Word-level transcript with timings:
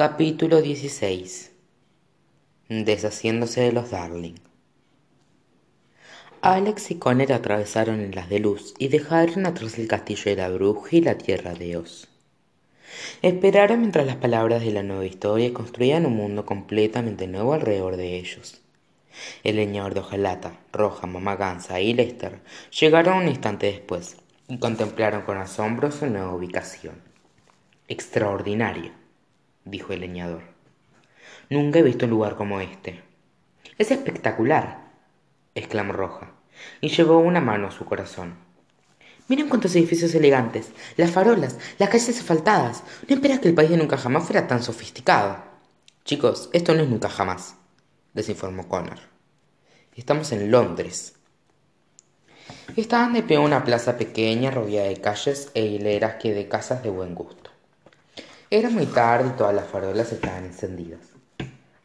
capítulo 0.00 0.62
dieciséis. 0.62 1.52
Deshaciéndose 2.70 3.60
de 3.60 3.72
los 3.72 3.90
darling. 3.90 4.36
Alex 6.40 6.90
y 6.92 6.94
connor 6.94 7.30
atravesaron 7.34 8.00
el 8.00 8.16
haz 8.16 8.30
de 8.30 8.38
luz 8.38 8.72
y 8.78 8.88
dejaron 8.88 9.44
atrás 9.44 9.78
el 9.78 9.88
castillo 9.88 10.24
de 10.24 10.36
la 10.36 10.48
bruja 10.48 10.88
y 10.96 11.02
la 11.02 11.18
tierra 11.18 11.52
de 11.52 11.76
oz. 11.76 12.08
Esperaron 13.20 13.80
mientras 13.80 14.06
las 14.06 14.16
palabras 14.16 14.62
de 14.62 14.70
la 14.70 14.82
nueva 14.82 15.04
historia 15.04 15.52
construían 15.52 16.06
un 16.06 16.16
mundo 16.16 16.46
completamente 16.46 17.26
nuevo 17.26 17.52
alrededor 17.52 17.98
de 17.98 18.16
ellos. 18.16 18.62
El 19.44 19.56
leñador 19.56 19.92
de 19.92 20.00
hojalata 20.00 20.60
roja 20.72 21.06
mamá 21.06 21.36
gansa 21.36 21.78
y 21.82 21.92
lester 21.92 22.40
llegaron 22.70 23.18
un 23.18 23.28
instante 23.28 23.66
después 23.66 24.16
y 24.48 24.56
contemplaron 24.56 25.26
con 25.26 25.36
asombro 25.36 25.92
su 25.92 26.06
nueva 26.06 26.34
ubicación. 26.34 27.02
Extraordinario 27.86 28.99
dijo 29.70 29.92
el 29.92 30.00
leñador. 30.00 30.42
Nunca 31.48 31.78
he 31.78 31.82
visto 31.82 32.04
un 32.04 32.10
lugar 32.10 32.36
como 32.36 32.60
este. 32.60 33.02
Es 33.78 33.90
espectacular 33.90 34.90
exclamó 35.54 35.92
roja 35.92 36.32
y 36.80 36.88
llevó 36.88 37.18
una 37.18 37.40
mano 37.40 37.68
a 37.68 37.70
su 37.70 37.84
corazón. 37.84 38.34
Miren 39.28 39.48
cuántos 39.48 39.74
edificios 39.76 40.14
elegantes 40.14 40.70
las 40.96 41.12
farolas 41.12 41.58
las 41.78 41.88
calles 41.88 42.18
asfaltadas. 42.18 42.82
No 43.08 43.14
esperas 43.14 43.40
que 43.40 43.48
el 43.48 43.54
país 43.54 43.70
de 43.70 43.76
nunca 43.76 43.96
jamás 43.96 44.24
fuera 44.24 44.46
tan 44.46 44.62
sofisticado. 44.62 45.38
Chicos 46.04 46.50
esto 46.52 46.74
no 46.74 46.82
es 46.82 46.88
nunca 46.88 47.08
jamás 47.08 47.54
les 48.14 48.28
informó 48.28 48.68
connor. 48.68 48.98
Estamos 49.94 50.32
en 50.32 50.50
londres. 50.50 51.14
Estaban 52.76 53.12
de 53.12 53.22
pie 53.22 53.36
en 53.36 53.42
una 53.42 53.64
plaza 53.64 53.96
pequeña 53.96 54.50
rodeada 54.50 54.88
de 54.88 55.00
calles 55.00 55.50
e 55.54 55.64
hileras 55.64 56.16
que 56.16 56.34
de 56.34 56.48
casas 56.48 56.82
de 56.82 56.90
buen 56.90 57.14
gusto 57.14 57.49
era 58.50 58.68
muy 58.68 58.86
tarde 58.86 59.28
y 59.28 59.36
todas 59.36 59.54
las 59.54 59.68
farolas 59.68 60.12
estaban 60.12 60.44
encendidas. 60.44 61.00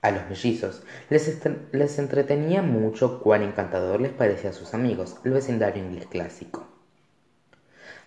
A 0.02 0.12
los 0.12 0.28
mellizos 0.28 0.84
les, 1.10 2.00
entretenía 2.00 2.62
mucho 2.64 3.20
cuán 3.20 3.44
encantador 3.44 4.02
les 4.02 4.12
parecía 4.12 4.50
a 4.50 4.54
sus 4.54 4.74
amigos 4.74 5.18
el 5.24 5.32
vecindario 5.32 5.84
inglés 5.84 6.08
clásico. 6.08 6.66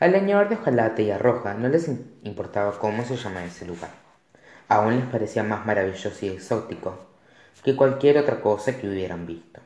Al 0.00 0.12
leñador 0.12 0.48
de 0.48 0.56
hojalata 0.56 1.02
y 1.02 1.10
a 1.10 1.18
roja 1.18 1.54
no 1.54 1.68
les 1.68 1.88
importaba 2.24 2.78
cómo 2.78 3.04
se 3.04 3.16
llamaba 3.16 3.46
ese 3.46 3.64
lugar. 3.64 3.90
Aún 4.68 4.96
les 4.96 5.06
parecía 5.06 5.42
más 5.42 5.64
maravilloso 5.64 6.26
y 6.26 6.28
exótico 6.28 7.06
que 7.62 7.74
cualquier 7.74 8.18
otra 8.18 8.40
cosa 8.40 8.76
que 8.76 8.88
hubieran 8.88 9.26
visto. 9.26 9.60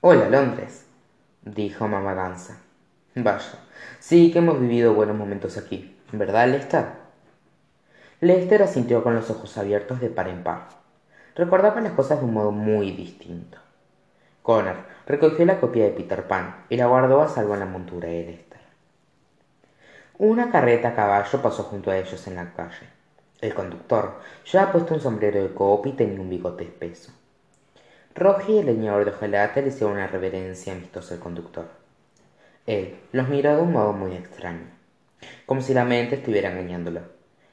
Hola 0.00 0.28
londres 0.28 0.86
dijo 1.42 1.88
mamá 1.88 2.14
gansa 2.14 2.58
vaya 3.14 3.58
sí 3.98 4.30
que 4.30 4.38
hemos 4.38 4.60
vivido 4.60 4.94
buenos 4.94 5.16
momentos 5.16 5.56
aquí 5.56 5.96
verdad 6.12 6.48
lester 6.48 6.99
lester 8.20 8.62
asintió 8.62 9.02
con 9.02 9.14
los 9.14 9.30
ojos 9.30 9.56
abiertos 9.56 10.00
de 10.00 10.10
par 10.10 10.28
en 10.28 10.42
par. 10.42 10.68
Recordaba 11.34 11.80
las 11.80 11.92
cosas 11.92 12.18
de 12.18 12.26
un 12.26 12.34
modo 12.34 12.50
muy 12.50 12.90
distinto. 12.90 13.58
Connor 14.42 14.76
recogió 15.06 15.44
la 15.44 15.60
copia 15.60 15.84
de 15.84 15.90
peter 15.90 16.26
pan 16.26 16.64
y 16.68 16.76
la 16.76 16.86
guardó 16.86 17.22
a 17.22 17.28
salvo 17.28 17.54
en 17.54 17.60
la 17.60 17.66
montura 17.66 18.08
de 18.08 18.24
lester. 18.24 18.60
Una 20.18 20.50
carreta 20.50 20.88
a 20.88 20.94
caballo 20.94 21.40
pasó 21.40 21.62
junto 21.64 21.90
a 21.90 21.96
ellos 21.96 22.26
en 22.26 22.34
la 22.34 22.52
calle. 22.52 22.88
El 23.40 23.54
conductor 23.54 24.20
llevaba 24.50 24.72
puesto 24.72 24.94
un 24.94 25.00
sombrero 25.00 25.42
de 25.42 25.54
copa 25.54 25.88
y 25.88 25.92
tenía 25.92 26.20
un 26.20 26.28
bigote 26.28 26.64
espeso. 26.64 27.12
Roger 28.14 28.50
y 28.50 28.58
el 28.58 28.66
leñador 28.66 29.06
de 29.06 29.12
hojalata 29.12 29.60
le 29.62 29.68
hicieron 29.68 29.92
una 29.92 30.06
reverencia 30.06 30.74
amistosa 30.74 31.14
al 31.14 31.20
conductor. 31.20 31.68
Él 32.66 32.98
los 33.12 33.28
miró 33.28 33.56
de 33.56 33.62
un 33.62 33.72
modo 33.72 33.92
muy 33.92 34.14
extraño 34.14 34.80
como 35.46 35.60
si 35.60 35.74
la 35.74 35.84
mente 35.84 36.16
estuviera 36.16 36.50
engañándolo 36.50 37.02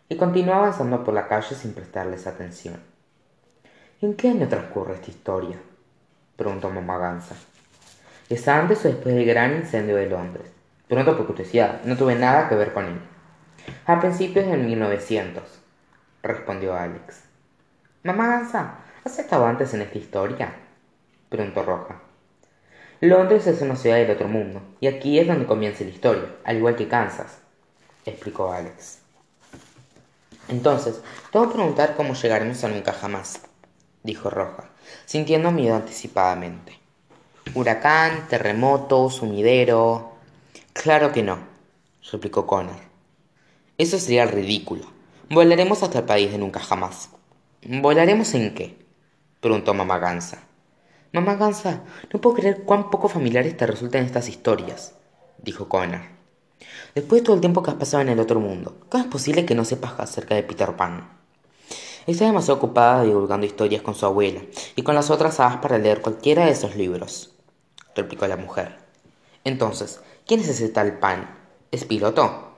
y 0.09 0.15
continuó 0.15 0.55
avanzando 0.55 1.03
por 1.03 1.13
la 1.13 1.27
calle 1.27 1.55
sin 1.55 1.73
prestarles 1.73 2.27
atención. 2.27 2.79
En 4.01 4.15
qué 4.15 4.29
año 4.29 4.47
transcurre 4.47 4.93
esta 4.93 5.11
historia 5.11 5.57
preguntó 6.35 6.69
mamá 6.69 6.97
gansa 6.99 7.35
es 8.29 8.47
antes 8.47 8.85
o 8.85 8.89
después 8.89 9.15
del 9.15 9.25
gran 9.25 9.55
incendio 9.55 9.95
de 9.95 10.09
londres. 10.09 10.51
Pregunto 10.87 11.17
por 11.17 11.27
curiosidad 11.27 11.81
no 11.83 11.97
tuve 11.97 12.15
nada 12.15 12.47
que 12.47 12.55
ver 12.55 12.73
con 12.73 12.85
él. 12.85 12.99
A 13.85 13.99
principios 13.99 14.45
de 14.45 14.57
1900 14.57 15.43
respondió 16.23 16.75
alex. 16.75 17.23
Mamá 18.03 18.27
gansa 18.27 18.79
has 19.03 19.17
estado 19.17 19.45
antes 19.45 19.73
en 19.73 19.81
esta 19.81 19.97
historia 19.97 20.53
preguntó 21.29 21.63
roja. 21.63 22.01
Londres 23.01 23.47
es 23.47 23.61
una 23.61 23.75
ciudad 23.75 23.97
del 23.97 24.11
otro 24.11 24.27
mundo 24.27 24.61
y 24.79 24.87
aquí 24.87 25.19
es 25.19 25.27
donde 25.27 25.45
comienza 25.45 25.83
la 25.83 25.89
historia 25.89 26.29
al 26.43 26.57
igual 26.57 26.75
que 26.75 26.87
kansas 26.87 27.39
explicó 28.05 28.51
alex 28.51 29.01
entonces 30.49 31.01
debo 31.33 31.51
preguntar 31.51 31.95
cómo 31.95 32.13
llegaremos 32.13 32.63
a 32.63 32.69
nunca 32.69 32.93
jamás 32.93 33.41
dijo 34.03 34.29
roja 34.29 34.69
sintiendo 35.05 35.51
miedo 35.51 35.75
anticipadamente. 35.75 36.79
Huracán 37.53 38.27
terremoto 38.27 39.09
sumidero. 39.09 40.13
Claro 40.73 41.11
que 41.11 41.23
no 41.23 41.39
replicó 42.11 42.45
connor. 42.45 42.75
Eso 43.77 43.99
sería 43.99 44.25
ridículo. 44.25 44.85
Volaremos 45.29 45.83
hasta 45.83 45.99
el 45.99 46.05
país 46.05 46.31
de 46.31 46.37
nunca 46.37 46.59
jamás. 46.59 47.09
Volaremos 47.63 48.33
en 48.33 48.53
qué 48.53 48.77
preguntó 49.39 49.73
mamá 49.73 49.99
gansa 49.99 50.43
mamá 51.13 51.35
gansa 51.35 51.83
no 52.11 52.19
puedo 52.19 52.35
creer 52.35 52.63
cuán 52.63 52.89
poco 52.89 53.07
familiares 53.07 53.55
te 53.55 53.65
resultan 53.65 54.03
estas 54.03 54.29
historias 54.29 54.93
dijo 55.37 55.69
connor 55.69 56.01
después 56.97 57.21
de 57.21 57.25
todo 57.25 57.35
el 57.35 57.41
tiempo 57.41 57.61
que 57.61 57.69
has 57.69 57.77
pasado 57.77 58.01
en 58.01 58.09
el 58.09 58.19
otro 58.19 58.39
mundo 58.39 58.75
cómo 58.89 59.03
es 59.03 59.09
posible 59.09 59.45
que 59.45 59.53
no 59.53 59.63
sepas 59.65 59.93
acerca 59.99 60.33
de 60.33 60.41
peter 60.41 60.75
pan 60.75 61.07
está 62.07 62.25
demasiado 62.25 62.57
ocupada 62.57 63.03
divulgando 63.03 63.45
historias 63.45 63.83
con 63.83 63.93
su 63.93 64.07
abuela 64.07 64.41
y 64.75 64.81
con 64.81 64.95
las 64.95 65.11
otras 65.11 65.39
hadas 65.39 65.57
para 65.57 65.77
leer 65.77 66.01
cualquiera 66.01 66.45
de 66.45 66.53
esos 66.53 66.75
libros 66.75 67.35
replicó 67.93 68.25
la 68.25 68.35
mujer. 68.35 68.79
Entonces 69.43 70.01
quién 70.25 70.39
es 70.39 70.47
ese 70.49 70.69
tal 70.69 70.97
pan 70.97 71.37
es 71.69 71.85
piloto 71.85 72.55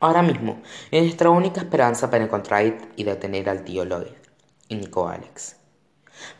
ahora 0.00 0.22
mismo 0.22 0.62
es 0.90 1.02
nuestra 1.02 1.28
única 1.28 1.60
esperanza 1.60 2.08
para 2.10 2.24
encontrar 2.24 2.78
y 2.96 3.04
detener 3.04 3.50
al 3.50 3.64
tío 3.64 3.84
lloyd 3.84 4.16
indicó 4.68 5.08
alex. 5.08 5.56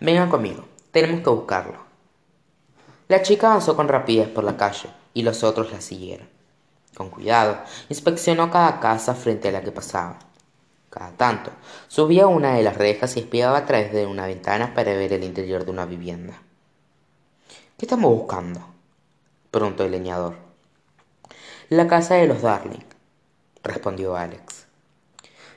Vengan 0.00 0.30
conmigo 0.30 0.64
tenemos 0.92 1.20
que 1.20 1.28
buscarlo. 1.28 1.78
La 3.08 3.20
chica 3.20 3.48
avanzó 3.48 3.76
con 3.76 3.88
rapidez 3.88 4.28
por 4.30 4.44
la 4.44 4.56
calle 4.56 4.88
y 5.12 5.24
los 5.24 5.44
otros 5.44 5.70
la 5.72 5.82
siguieron 5.82 6.32
con 6.94 7.10
cuidado. 7.10 7.58
Inspeccionó 7.88 8.50
cada 8.50 8.80
casa 8.80 9.14
frente 9.14 9.48
a 9.48 9.52
la 9.52 9.62
que 9.62 9.72
pasaba. 9.72 10.18
Cada 10.90 11.10
tanto 11.12 11.50
subía 11.88 12.26
una 12.26 12.54
de 12.54 12.62
las 12.62 12.76
rejas 12.76 13.16
y 13.16 13.20
espiaba 13.20 13.58
a 13.58 13.66
través 13.66 13.92
de 13.92 14.06
una 14.06 14.26
ventana 14.26 14.74
para 14.74 14.94
ver 14.94 15.12
el 15.12 15.24
interior 15.24 15.64
de 15.64 15.72
una 15.72 15.86
vivienda. 15.86 16.40
Qué 17.76 17.86
estamos 17.86 18.12
buscando 18.12 18.74
preguntó 19.54 19.84
el 19.84 19.92
leñador. 19.92 20.34
La 21.68 21.86
casa 21.86 22.16
de 22.16 22.26
los 22.26 22.42
darling 22.42 22.84
respondió 23.62 24.16
alex. 24.16 24.66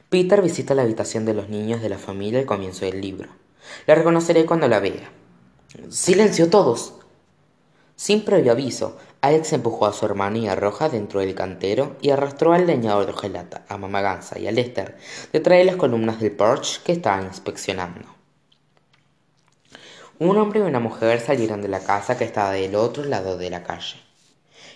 Peter 0.09 0.39
visita 0.43 0.75
la 0.75 0.83
habitación 0.83 1.25
de 1.25 1.33
los 1.33 1.49
niños 1.49 1.81
de 1.81 1.89
la 1.89 1.97
familia 1.97 2.39
al 2.39 2.45
comienzo 2.45 2.85
del 2.85 3.01
libro. 3.01 3.29
La 3.87 3.95
reconoceré 3.95 4.45
cuando 4.45 4.67
la 4.67 4.79
vea. 4.79 5.09
Silencio 5.89 6.51
todos. 6.51 6.93
Sin 7.95 8.23
previo 8.23 8.51
aviso 8.51 8.99
alex 9.21 9.53
empujó 9.53 9.87
a 9.87 9.93
su 9.93 10.05
hermano 10.05 10.37
y 10.37 10.47
a 10.47 10.55
roja 10.55 10.89
dentro 10.89 11.19
del 11.19 11.33
cantero 11.33 11.95
y 12.01 12.11
arrastró 12.11 12.53
al 12.53 12.67
leñador 12.67 13.05
de 13.05 13.13
hojalata 13.13 13.65
a 13.67 13.77
mamá 13.77 14.01
gansa 14.01 14.37
y 14.39 14.47
a 14.47 14.51
lester 14.51 14.97
detrás 15.33 15.57
de 15.57 15.65
las 15.65 15.75
columnas 15.75 16.19
del 16.19 16.31
porche 16.31 16.81
que 16.83 16.91
estaban 16.91 17.25
inspeccionando. 17.25 18.07
Un 20.19 20.37
hombre 20.37 20.59
y 20.59 20.63
una 20.63 20.79
mujer 20.79 21.19
salieron 21.19 21.61
de 21.61 21.67
la 21.67 21.79
casa 21.79 22.17
que 22.17 22.23
estaba 22.23 22.51
del 22.51 22.75
otro 22.75 23.03
lado 23.03 23.37
de 23.37 23.49
la 23.49 23.63
calle. 23.63 23.97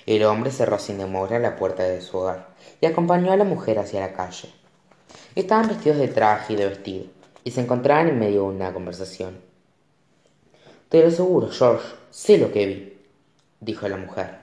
El 0.06 0.24
hombre 0.24 0.52
cerró 0.52 0.80
sin 0.80 0.98
demora 0.98 1.40
la 1.40 1.56
puerta 1.56 1.84
de 1.84 2.02
su 2.02 2.18
hogar 2.18 2.50
y 2.80 2.86
acompañó 2.86 3.32
a 3.32 3.38
la 3.38 3.44
mujer 3.44 3.80
hacia 3.80 4.02
la 4.02 4.14
calle. 4.14 4.50
Estaban 5.36 5.68
vestidos 5.68 5.98
de 5.98 6.08
traje 6.08 6.54
y 6.54 6.56
de 6.56 6.68
vestido 6.68 7.06
y 7.44 7.52
se 7.52 7.62
encontraban 7.62 8.10
en 8.10 8.20
medio 8.20 8.42
de 8.42 8.56
una 8.56 8.74
conversación. 8.74 9.40
Te 10.90 11.02
lo 11.02 11.08
aseguro 11.08 11.50
george 11.50 11.88
sé 12.10 12.38
lo 12.38 12.52
que 12.52 12.66
vi 12.66 12.98
dijo 13.62 13.88
la 13.88 13.98
mujer 13.98 14.41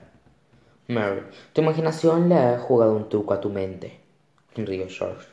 mary 0.89 1.21
tu 1.53 1.61
imaginación 1.61 2.29
le 2.29 2.35
ha 2.35 2.59
jugado 2.59 2.95
un 2.95 3.09
truco 3.09 3.35
a 3.35 3.39
tu 3.39 3.49
mente 3.49 3.99
rió 4.55 4.87
george. 4.89 5.27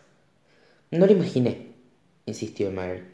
No 0.91 1.07
lo 1.07 1.13
imaginé 1.13 1.73
insistió 2.27 2.71
mary. 2.71 3.05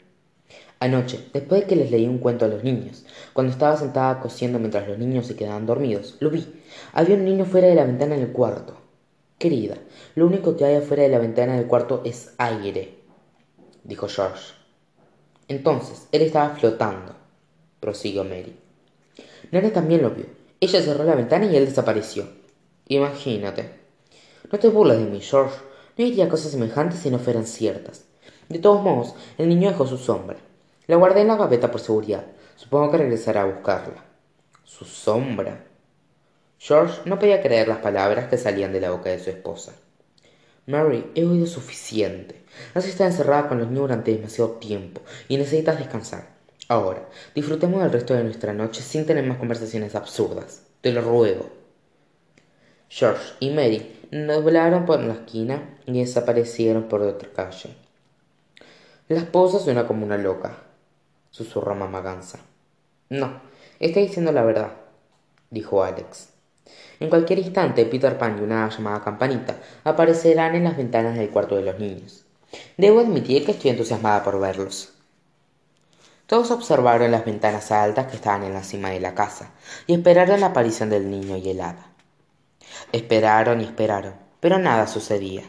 Anoche 0.79 1.29
después 1.31 1.61
de 1.61 1.67
que 1.67 1.75
les 1.77 1.89
leí 1.89 2.05
un 2.05 2.17
cuento 2.17 2.43
a 2.43 2.49
los 2.49 2.63
niños 2.65 3.05
cuando 3.31 3.53
estaba 3.53 3.77
sentada 3.77 4.19
cosiendo 4.19 4.59
mientras 4.59 4.89
los 4.89 4.99
niños 4.99 5.25
se 5.25 5.37
quedaban 5.37 5.65
dormidos 5.65 6.17
lo 6.19 6.29
vi. 6.29 6.45
Había 6.91 7.15
un 7.15 7.23
niño 7.23 7.45
fuera 7.45 7.67
de 7.67 7.75
la 7.75 7.85
ventana 7.85 8.15
en 8.15 8.23
el 8.23 8.33
cuarto. 8.33 8.75
Querida 9.39 9.77
lo 10.15 10.27
único 10.27 10.57
que 10.57 10.65
hay 10.65 10.75
afuera 10.75 11.03
de 11.03 11.09
la 11.09 11.19
ventana 11.19 11.55
del 11.55 11.67
cuarto 11.67 12.01
es 12.03 12.33
aire 12.37 12.97
dijo 13.85 14.09
george. 14.09 14.53
Entonces 15.47 16.09
él 16.11 16.23
estaba 16.23 16.55
flotando 16.55 17.15
prosiguió 17.79 18.25
mary. 18.25 18.53
Nana 19.51 19.71
también 19.71 20.01
lo 20.01 20.11
vio 20.11 20.42
ella 20.63 20.81
cerró 20.81 21.03
la 21.03 21.15
ventana 21.15 21.45
y 21.45 21.55
él 21.55 21.65
desapareció 21.65 22.27
imagínate 22.87 23.69
no 24.51 24.59
te 24.59 24.69
burles 24.69 24.97
de 24.97 25.05
mí 25.05 25.19
george 25.19 25.55
no 25.97 26.05
diría 26.05 26.29
cosas 26.29 26.51
semejantes 26.51 26.99
si 26.99 27.11
no 27.11 27.19
fueran 27.19 27.45
ciertas 27.45 28.05
De 28.49 28.59
todos 28.59 28.81
modos, 28.81 29.15
el 29.37 29.47
niño 29.49 29.69
dejó 29.69 29.87
su 29.87 29.97
sombra. 29.97 30.37
La 30.87 30.97
guardé 30.97 31.21
en 31.21 31.27
la 31.27 31.37
gaveta 31.37 31.71
por 31.71 31.79
seguridad. 31.79 32.25
Supongo 32.55 32.91
que 32.91 32.97
regresará 32.97 33.43
a 33.43 33.45
buscarla. 33.45 34.03
Su 34.63 34.85
sombra. 34.85 35.65
George 36.59 37.01
no 37.05 37.19
podía 37.19 37.41
creer 37.41 37.67
las 37.67 37.79
palabras 37.79 38.29
que 38.29 38.37
salían 38.37 38.73
de 38.73 38.81
la 38.81 38.91
boca 38.91 39.09
de 39.09 39.19
su 39.19 39.29
esposa. 39.29 39.73
Mary, 40.65 41.11
he 41.15 41.25
oído 41.25 41.45
suficiente. 41.45 42.43
Has 42.73 42.85
estado 42.85 43.09
encerrada 43.09 43.47
con 43.47 43.59
los 43.59 43.67
niños 43.67 43.83
durante 43.83 44.13
demasiado 44.13 44.51
tiempo 44.51 45.01
y 45.27 45.37
necesitas 45.37 45.79
descansar. 45.79 46.32
Ahora, 46.69 47.07
disfrutemos 47.35 47.81
del 47.81 47.91
resto 47.91 48.13
de 48.13 48.23
nuestra 48.23 48.53
noche 48.53 48.81
sin 48.81 49.05
tener 49.05 49.25
más 49.25 49.37
conversaciones 49.37 49.95
absurdas. 49.95 50.63
Te 50.81 50.91
lo 50.91 51.01
ruego. 51.01 51.49
George 52.89 53.33
y 53.39 53.49
Mary 53.49 53.99
doblaron 54.11 54.85
por 54.85 54.99
la 54.99 55.13
esquina 55.13 55.77
y 55.85 55.99
desaparecieron 55.99 56.83
por 56.83 57.01
otra 57.01 57.29
calle. 57.33 57.75
La 59.09 59.19
esposa 59.19 59.59
suena 59.59 59.85
como 59.87 60.05
una 60.05 60.17
loca, 60.17 60.57
susurró 61.31 61.75
mamá 61.75 62.01
Gansa. 62.01 62.39
No, 63.09 63.41
está 63.79 63.99
diciendo 63.99 64.31
la 64.31 64.43
verdad, 64.43 64.71
dijo 65.49 65.83
Alex. 65.83 66.29
En 66.99 67.09
cualquier 67.09 67.39
instante, 67.39 67.85
Peter 67.85 68.17
Pan 68.17 68.37
y 68.39 68.43
una 68.43 68.69
llamada 68.69 69.03
campanita 69.03 69.57
aparecerán 69.83 70.55
en 70.55 70.63
las 70.63 70.77
ventanas 70.77 71.17
del 71.17 71.29
cuarto 71.29 71.55
de 71.55 71.63
los 71.63 71.79
niños. 71.79 72.23
Debo 72.77 73.01
admitir 73.01 73.45
que 73.45 73.51
estoy 73.51 73.71
entusiasmada 73.71 74.23
por 74.23 74.39
verlos. 74.39 74.93
Todos 76.27 76.51
observaron 76.51 77.11
las 77.11 77.25
ventanas 77.25 77.71
altas 77.71 78.07
que 78.07 78.15
estaban 78.15 78.43
en 78.43 78.53
la 78.53 78.63
cima 78.63 78.89
de 78.89 78.99
la 78.99 79.13
casa 79.13 79.51
y 79.87 79.93
esperaron 79.93 80.39
la 80.39 80.47
aparición 80.47 80.89
del 80.89 81.09
niño 81.09 81.37
y 81.37 81.49
el 81.49 81.61
hada. 81.61 81.91
Esperaron 82.91 83.61
y 83.61 83.65
esperaron, 83.65 84.15
pero 84.39 84.57
nada 84.57 84.87
sucedía. 84.87 85.43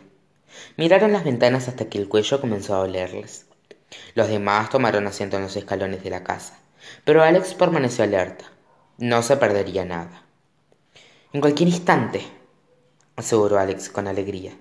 Miraron 0.77 1.13
las 1.13 1.25
ventanas 1.25 1.69
hasta 1.69 1.87
que 1.87 1.99
el 1.99 2.09
cuello 2.09 2.41
comenzó 2.41 2.75
a 2.75 2.81
olerles. 2.81 3.47
Los 4.15 4.29
demás 4.29 4.71
tomaron 4.71 5.07
asiento 5.07 5.37
en 5.37 5.45
los 5.45 5.57
escalones 5.57 6.03
de 6.03 6.11
la 6.11 6.25
casa, 6.25 6.59
pero 7.05 7.23
Alex 7.23 7.55
permaneció 7.55 8.05
alerta. 8.05 8.45
No 8.99 9.23
se 9.23 9.37
perdería 9.37 9.85
nada. 9.85 10.25
En 11.33 11.41
cualquier 11.41 11.69
instante, 11.69 12.25
aseguró 13.17 13.59
Alex 13.59 13.89
con 13.89 14.07
alegría. 14.07 14.57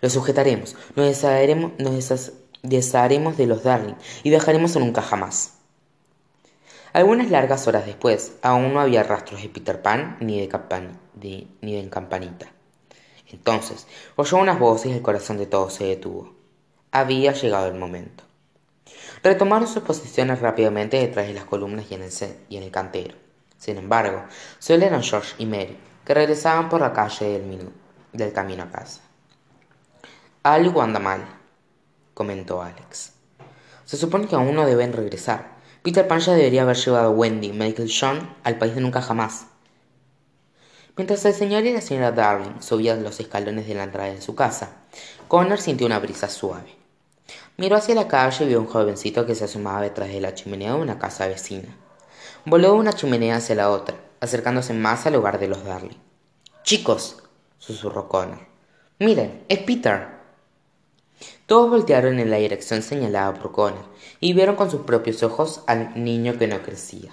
Lo 0.00 0.10
sujetaremos, 0.10 0.76
nos 0.94 1.06
desharemos, 1.06 1.72
nos 1.78 1.94
desharemos 2.68 3.36
de 3.36 3.46
los 3.46 3.62
Darling 3.62 3.94
y 4.22 4.30
dejaremos 4.30 4.76
en 4.76 4.82
nunca 4.84 5.02
jamás. 5.02 5.54
Algunas 6.92 7.30
largas 7.30 7.66
horas 7.66 7.84
después, 7.84 8.36
aún 8.40 8.72
no 8.72 8.80
había 8.80 9.02
rastros 9.02 9.42
de 9.42 9.50
Peter 9.50 9.82
Pan 9.82 10.16
ni 10.20 10.40
de, 10.40 11.46
ni 11.60 11.82
de 11.82 11.90
Campanita. 11.90 12.46
Entonces, 13.28 13.86
oyó 14.16 14.38
unas 14.38 14.58
voces 14.58 14.92
y 14.92 14.94
el 14.94 15.02
corazón 15.02 15.36
de 15.36 15.46
todos 15.46 15.74
se 15.74 15.84
detuvo. 15.84 16.34
Había 16.92 17.32
llegado 17.32 17.66
el 17.66 17.74
momento. 17.74 18.24
Retomaron 19.22 19.68
sus 19.68 19.82
posiciones 19.82 20.40
rápidamente 20.40 20.98
detrás 20.98 21.26
de 21.26 21.34
las 21.34 21.44
columnas 21.44 21.84
y 21.90 21.94
en 21.94 22.02
el, 22.02 22.12
y 22.48 22.56
en 22.56 22.62
el 22.62 22.70
cantero. 22.70 23.14
Sin 23.58 23.76
embargo, 23.76 24.24
solo 24.58 24.84
eran 24.84 25.02
George 25.02 25.34
y 25.38 25.46
Mary, 25.46 25.76
que 26.04 26.14
regresaban 26.14 26.68
por 26.68 26.80
la 26.80 26.92
calle 26.92 27.40
del, 27.40 27.68
del 28.12 28.32
camino 28.32 28.62
a 28.62 28.70
casa. 28.70 29.02
Algo 30.42 30.80
anda 30.80 31.00
mal, 31.00 31.26
comentó 32.16 32.62
Alex. 32.62 33.12
Se 33.84 33.98
supone 33.98 34.26
que 34.26 34.36
aún 34.36 34.54
no 34.54 34.64
deben 34.64 34.94
regresar. 34.94 35.58
Peter 35.82 36.08
Pan 36.08 36.20
ya 36.20 36.32
debería 36.32 36.62
haber 36.62 36.78
llevado 36.78 37.08
a 37.08 37.10
Wendy, 37.10 37.52
Michael 37.52 37.92
John 37.92 38.34
al 38.42 38.56
país 38.56 38.74
de 38.74 38.80
nunca 38.80 39.02
jamás. 39.02 39.48
Mientras 40.96 41.26
el 41.26 41.34
señor 41.34 41.66
y 41.66 41.74
la 41.74 41.82
señora 41.82 42.12
Darling 42.12 42.62
subían 42.62 43.04
los 43.04 43.20
escalones 43.20 43.68
de 43.68 43.74
la 43.74 43.84
entrada 43.84 44.08
de 44.08 44.22
su 44.22 44.34
casa, 44.34 44.78
Connor 45.28 45.60
sintió 45.60 45.86
una 45.86 45.98
brisa 45.98 46.30
suave. 46.30 46.74
Miró 47.58 47.76
hacia 47.76 47.94
la 47.94 48.08
calle 48.08 48.46
y 48.46 48.48
vio 48.48 48.58
a 48.58 48.62
un 48.62 48.66
jovencito 48.66 49.26
que 49.26 49.34
se 49.34 49.44
asomaba 49.44 49.82
detrás 49.82 50.08
de 50.08 50.22
la 50.22 50.32
chimenea 50.32 50.72
de 50.72 50.80
una 50.80 50.98
casa 50.98 51.26
vecina. 51.26 51.76
Voló 52.46 52.68
de 52.68 52.78
una 52.78 52.94
chimenea 52.94 53.36
hacia 53.36 53.56
la 53.56 53.70
otra, 53.70 53.94
acercándose 54.20 54.72
más 54.72 55.04
al 55.04 55.16
hogar 55.16 55.38
de 55.38 55.48
los 55.48 55.64
Darling. 55.64 55.98
Chicos, 56.62 57.22
susurró 57.58 58.08
Connor. 58.08 58.40
Miren, 58.98 59.44
es 59.50 59.58
Peter. 59.58 60.15
Todos 61.46 61.70
voltearon 61.70 62.18
en 62.18 62.30
la 62.30 62.38
dirección 62.38 62.82
señalada 62.82 63.32
por 63.34 63.52
Connor 63.52 63.84
y 64.18 64.32
vieron 64.32 64.56
con 64.56 64.68
sus 64.68 64.80
propios 64.80 65.22
ojos 65.22 65.62
al 65.68 66.02
niño 66.02 66.36
que 66.38 66.48
no 66.48 66.60
crecía. 66.60 67.12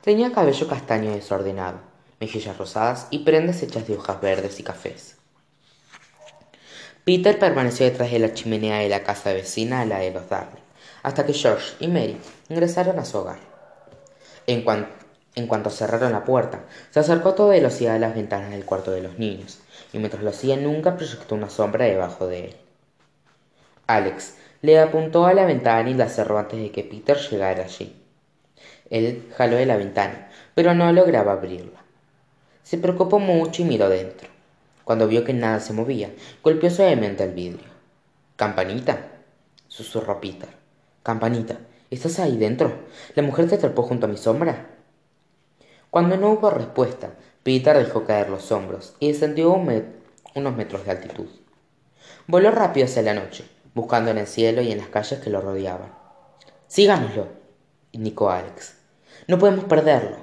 Tenía 0.00 0.32
cabello 0.32 0.66
castaño 0.66 1.12
desordenado, 1.12 1.78
mejillas 2.18 2.58
rosadas 2.58 3.06
y 3.10 3.20
prendas 3.20 3.62
hechas 3.62 3.86
de 3.86 3.96
hojas 3.96 4.20
verdes 4.20 4.58
y 4.58 4.64
cafés. 4.64 5.16
Peter 7.04 7.38
permaneció 7.38 7.86
detrás 7.86 8.10
de 8.10 8.18
la 8.18 8.34
chimenea 8.34 8.78
de 8.78 8.88
la 8.88 9.04
casa 9.04 9.32
vecina 9.32 9.82
a 9.82 9.84
la 9.84 10.00
de 10.00 10.10
los 10.10 10.28
Darling, 10.28 10.62
hasta 11.04 11.24
que 11.24 11.32
George 11.32 11.74
y 11.78 11.86
Mary 11.86 12.18
ingresaron 12.48 12.98
a 12.98 13.04
su 13.04 13.18
hogar. 13.18 13.38
En, 14.48 14.64
en 15.36 15.46
cuanto 15.46 15.70
cerraron 15.70 16.10
la 16.10 16.24
puerta, 16.24 16.64
se 16.90 16.98
acercó 16.98 17.28
a 17.28 17.34
toda 17.36 17.50
velocidad 17.50 17.94
a 17.94 18.00
las 18.00 18.16
ventanas 18.16 18.50
del 18.50 18.64
cuarto 18.64 18.90
de 18.90 19.02
los 19.02 19.20
niños, 19.20 19.60
y 19.92 19.98
mientras 19.98 20.24
lo 20.24 20.30
hacía 20.30 20.56
nunca 20.56 20.96
proyectó 20.96 21.36
una 21.36 21.48
sombra 21.48 21.84
debajo 21.84 22.26
de 22.26 22.46
él. 22.46 22.56
Alex 23.86 24.36
le 24.62 24.80
apuntó 24.80 25.26
a 25.26 25.34
la 25.34 25.44
ventana 25.44 25.88
y 25.88 25.94
la 25.94 26.08
cerró 26.08 26.38
antes 26.38 26.60
de 26.60 26.70
que 26.70 26.82
Peter 26.82 27.16
llegara 27.16 27.64
allí. 27.64 27.94
Él 28.90 29.32
jaló 29.36 29.56
de 29.56 29.66
la 29.66 29.76
ventana, 29.76 30.28
pero 30.54 30.74
no 30.74 30.90
lograba 30.92 31.32
abrirla. 31.32 31.84
Se 32.62 32.78
preocupó 32.78 33.18
mucho 33.18 33.62
y 33.62 33.64
miró 33.64 33.88
dentro. 33.88 34.28
Cuando 34.84 35.06
vio 35.06 35.24
que 35.24 35.32
nada 35.32 35.60
se 35.60 35.72
movía, 35.72 36.10
golpeó 36.42 36.70
suavemente 36.70 37.24
el 37.24 37.32
vidrio. 37.32 37.68
¿Campanita? 38.36 38.98
susurró 39.68 40.20
Peter. 40.20 40.48
Campanita, 41.02 41.58
¿estás 41.90 42.18
ahí 42.18 42.36
dentro? 42.36 42.72
¿La 43.14 43.22
mujer 43.22 43.48
te 43.48 43.54
atrapó 43.54 43.82
junto 43.82 44.06
a 44.06 44.08
mi 44.08 44.16
sombra? 44.16 44.66
Cuando 45.90 46.16
no 46.16 46.30
hubo 46.30 46.50
respuesta, 46.50 47.10
Peter 47.42 47.76
dejó 47.78 48.04
caer 48.04 48.30
los 48.30 48.50
hombros 48.50 48.94
y 48.98 49.12
descendió 49.12 49.52
unos 49.52 50.56
metros 50.56 50.84
de 50.84 50.90
altitud. 50.90 51.28
Voló 52.26 52.50
rápido 52.50 52.86
hacia 52.86 53.02
la 53.02 53.14
noche, 53.14 53.44
buscando 53.76 54.10
en 54.10 54.16
el 54.16 54.26
cielo 54.26 54.62
y 54.62 54.72
en 54.72 54.78
las 54.78 54.88
calles 54.88 55.20
que 55.20 55.28
lo 55.28 55.42
rodeaban. 55.42 55.92
Sigámoslo, 56.66 57.26
indicó 57.92 58.30
Alex. 58.30 58.78
No 59.28 59.38
podemos 59.38 59.66
perderlo. 59.66 60.16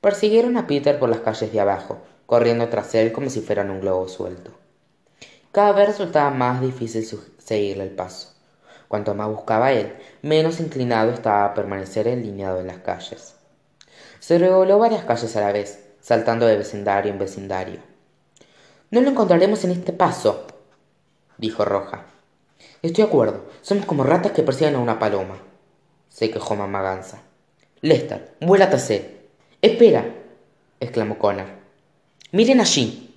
Persiguieron 0.00 0.56
a 0.56 0.68
Peter 0.68 0.96
por 0.96 1.08
las 1.08 1.18
calles 1.18 1.52
de 1.52 1.58
abajo, 1.58 1.98
corriendo 2.24 2.68
tras 2.68 2.94
él 2.94 3.10
como 3.10 3.30
si 3.30 3.40
fueran 3.40 3.68
un 3.68 3.80
globo 3.80 4.06
suelto. 4.06 4.52
Cada 5.50 5.72
vez 5.72 5.88
resultaba 5.88 6.30
más 6.30 6.60
difícil 6.60 7.04
seguirle 7.38 7.82
el 7.82 7.90
paso. 7.90 8.32
Cuanto 8.86 9.12
más 9.14 9.28
buscaba 9.28 9.72
él, 9.72 9.96
menos 10.22 10.60
inclinado 10.60 11.10
estaba 11.10 11.46
a 11.46 11.54
permanecer 11.54 12.06
alineado 12.06 12.60
en 12.60 12.68
las 12.68 12.78
calles. 12.78 13.34
Se 14.20 14.38
revoló 14.38 14.78
varias 14.78 15.04
calles 15.04 15.34
a 15.34 15.40
la 15.40 15.50
vez, 15.50 15.84
saltando 16.00 16.46
de 16.46 16.58
vecindario 16.58 17.10
en 17.10 17.18
vecindario. 17.18 17.80
No 18.92 19.00
lo 19.00 19.10
encontraremos 19.10 19.64
en 19.64 19.72
este 19.72 19.92
paso, 19.92 20.46
dijo 21.38 21.64
Roja. 21.64 22.06
Estoy 22.82 23.04
de 23.04 23.08
acuerdo. 23.08 23.46
Somos 23.62 23.86
como 23.86 24.04
ratas 24.04 24.32
que 24.32 24.42
persiguen 24.42 24.74
a 24.74 24.80
una 24.80 24.98
paloma. 24.98 25.38
Se 26.08 26.30
quejó 26.30 26.56
mamá 26.56 26.82
Gansa. 26.82 27.22
Lester, 27.80 28.34
vuela 28.40 28.68
tras 28.68 28.90
Espera, 29.62 30.14
exclamó 30.80 31.18
Connor. 31.18 31.46
Miren 32.32 32.60
allí. 32.60 33.14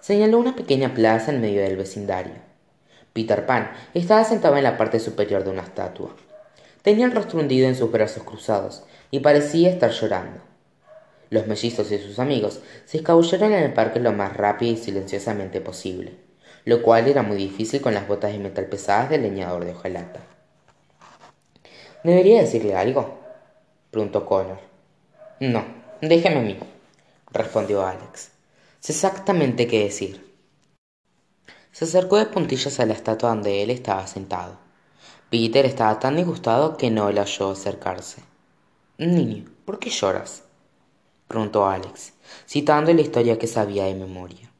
Señaló 0.00 0.38
una 0.38 0.54
pequeña 0.54 0.92
plaza 0.94 1.32
en 1.32 1.40
medio 1.40 1.62
del 1.62 1.76
vecindario. 1.76 2.34
Peter 3.12 3.46
Pan 3.46 3.72
estaba 3.94 4.24
sentado 4.24 4.56
en 4.56 4.64
la 4.64 4.76
parte 4.76 5.00
superior 5.00 5.44
de 5.44 5.50
una 5.50 5.62
estatua. 5.62 6.14
Tenía 6.82 7.06
el 7.06 7.12
rostro 7.12 7.40
hundido 7.40 7.68
en 7.68 7.76
sus 7.76 7.90
brazos 7.90 8.24
cruzados 8.24 8.84
y 9.10 9.20
parecía 9.20 9.70
estar 9.70 9.90
llorando. 9.90 10.40
Los 11.30 11.46
mellizos 11.46 11.90
y 11.92 11.98
sus 11.98 12.18
amigos 12.18 12.60
se 12.84 12.98
escabulleron 12.98 13.52
en 13.52 13.62
el 13.62 13.72
parque 13.72 14.00
lo 14.00 14.12
más 14.12 14.36
rápido 14.36 14.72
y 14.72 14.76
silenciosamente 14.76 15.60
posible 15.60 16.21
lo 16.64 16.82
cual 16.82 17.08
era 17.08 17.22
muy 17.22 17.36
difícil 17.36 17.80
con 17.80 17.94
las 17.94 18.06
botas 18.06 18.32
de 18.32 18.38
metal 18.38 18.66
pesadas 18.66 19.10
del 19.10 19.22
leñador 19.22 19.64
de 19.64 19.72
hojalata. 19.72 20.20
¿Debería 22.04 22.40
decirle 22.40 22.76
algo? 22.76 23.18
preguntó 23.90 24.26
Connor. 24.26 24.58
No, 25.40 25.64
déjeme 26.00 26.38
a 26.38 26.42
mí, 26.42 26.58
respondió 27.30 27.86
Alex. 27.86 28.30
Sé 28.80 28.92
exactamente 28.92 29.66
qué 29.66 29.84
decir. 29.84 30.32
Se 31.72 31.84
acercó 31.84 32.18
de 32.18 32.26
puntillas 32.26 32.78
a 32.80 32.86
la 32.86 32.92
estatua 32.92 33.30
donde 33.30 33.62
él 33.62 33.70
estaba 33.70 34.06
sentado. 34.06 34.58
Peter 35.30 35.64
estaba 35.64 35.98
tan 35.98 36.16
disgustado 36.16 36.76
que 36.76 36.90
no 36.90 37.10
le 37.10 37.20
oyó 37.20 37.50
acercarse. 37.50 38.22
Niño, 38.98 39.46
¿por 39.64 39.78
qué 39.78 39.88
lloras? 39.88 40.42
preguntó 41.26 41.66
Alex, 41.66 42.12
citando 42.46 42.92
la 42.92 43.00
historia 43.00 43.38
que 43.38 43.46
sabía 43.46 43.84
de 43.84 43.94
memoria. 43.94 44.51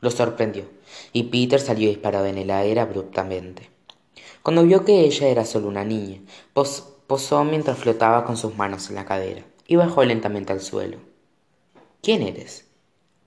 Lo 0.00 0.10
sorprendió, 0.10 0.64
y 1.12 1.24
Peter 1.24 1.60
salió 1.60 1.88
disparado 1.88 2.26
en 2.26 2.38
el 2.38 2.50
aire 2.50 2.80
abruptamente. 2.80 3.70
Cuando 4.42 4.62
vio 4.62 4.84
que 4.84 5.00
ella 5.00 5.28
era 5.28 5.44
solo 5.44 5.68
una 5.68 5.84
niña, 5.84 6.20
posó 6.52 7.44
mientras 7.44 7.78
flotaba 7.78 8.24
con 8.24 8.36
sus 8.36 8.56
manos 8.56 8.88
en 8.88 8.96
la 8.96 9.04
cadera 9.04 9.42
y 9.66 9.76
bajó 9.76 10.04
lentamente 10.04 10.52
al 10.52 10.60
suelo. 10.60 10.98
¿Quién 12.02 12.22
eres? 12.22 12.66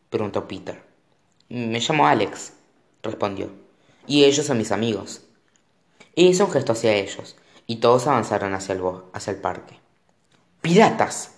preguntó 0.10 0.48
Peter. 0.48 0.82
Me 1.50 1.80
llamo 1.80 2.08
Alex, 2.08 2.54
respondió. 3.04 3.50
Y 4.08 4.24
ellos 4.24 4.46
son 4.46 4.58
mis 4.58 4.72
amigos. 4.72 5.22
hizo 6.16 6.46
un 6.46 6.52
gesto 6.52 6.74
hacia 6.74 6.96
ellos, 6.96 7.36
y 7.68 7.78
todos 7.78 8.08
avanzaron 8.08 8.54
hacia 8.54 8.76
el, 8.76 8.82
hacia 9.14 9.32
el 9.32 9.40
parque. 9.40 9.80
¡Piratas! 10.62 11.32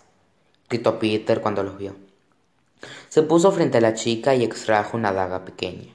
gritó 0.70 1.00
Peter 1.00 1.42
cuando 1.42 1.64
los 1.64 1.78
vio. 1.78 1.96
Se 3.10 3.24
puso 3.24 3.52
frente 3.52 3.78
a 3.78 3.82
la 3.82 3.94
chica 3.94 4.36
y 4.36 4.44
extrajo 4.44 4.98
una 4.98 5.12
daga 5.12 5.46
pequeña. 5.46 5.94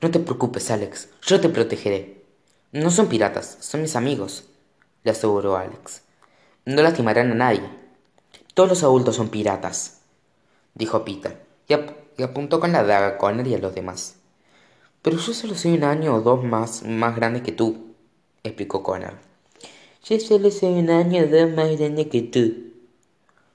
No 0.00 0.10
te 0.10 0.18
preocupes, 0.18 0.70
Alex, 0.70 1.08
yo 1.22 1.40
te 1.40 1.48
protegeré. 1.48 2.24
No 2.72 2.90
son 2.90 3.08
piratas, 3.08 3.58
son 3.60 3.82
mis 3.82 3.96
amigos, 3.96 4.44
le 5.04 5.10
aseguró 5.10 5.56
Alex. 5.56 6.02
No 6.64 6.82
lastimarán 6.82 7.30
a 7.32 7.34
nadie. 7.34 7.62
Todos 8.54 8.68
los 8.68 8.82
adultos 8.82 9.16
son 9.16 9.28
piratas, 9.28 10.00
dijo 10.74 11.04
Peter, 11.04 11.44
y, 11.68 12.22
apuntó 12.22 12.60
con 12.60 12.72
la 12.72 12.82
daga 12.82 13.06
a 13.08 13.18
Connor 13.18 13.46
y 13.46 13.54
a 13.54 13.58
los 13.58 13.74
demás. 13.74 14.16
Pero 15.02 15.18
yo 15.18 15.34
solo 15.34 15.54
soy 15.54 15.74
un 15.74 15.84
año 15.84 16.14
o 16.14 16.20
dos 16.20 16.44
más, 16.44 16.82
más 16.82 17.14
grande 17.16 17.42
que 17.42 17.52
tú, 17.52 17.94
explicó 18.42 18.82
Connor. 18.82 19.14
Yo 20.04 20.18
solo 20.18 20.50
soy 20.50 20.78
un 20.78 20.90
año 20.90 21.24
o 21.24 21.26
dos 21.26 21.50
más 21.52 21.78
grande 21.78 22.08
que 22.08 22.22
tú, 22.22 22.72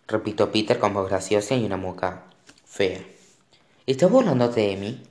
repitió 0.07 0.51
Peter 0.51 0.79
con 0.79 0.93
voz 0.93 1.09
graciosa 1.09 1.55
y 1.55 1.65
una 1.65 1.77
mueca 1.77 2.26
fea. 2.77 3.01
¿Estás 3.87 4.11
burlándote 4.11 4.61
de 4.61 4.75
mí? 4.77 5.01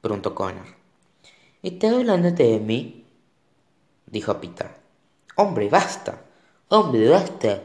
preguntó 0.00 0.34
Connor. 0.34 0.66
¿Estás 1.62 1.92
burlándote 1.94 2.42
de 2.42 2.58
mí? 2.58 3.04
dijo 4.06 4.40
Peter. 4.40 4.70
Hombre, 5.36 5.68
basta. 5.68 6.20
Hombre, 6.66 7.08
basta. 7.08 7.62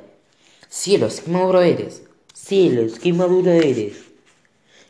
Cielos, 0.70 1.22
qué 1.22 1.32
maduro 1.32 1.64
eres. 1.64 2.04
Cielos, 2.36 3.00
qué 3.00 3.14
maduro 3.14 3.50
eres. 3.50 4.04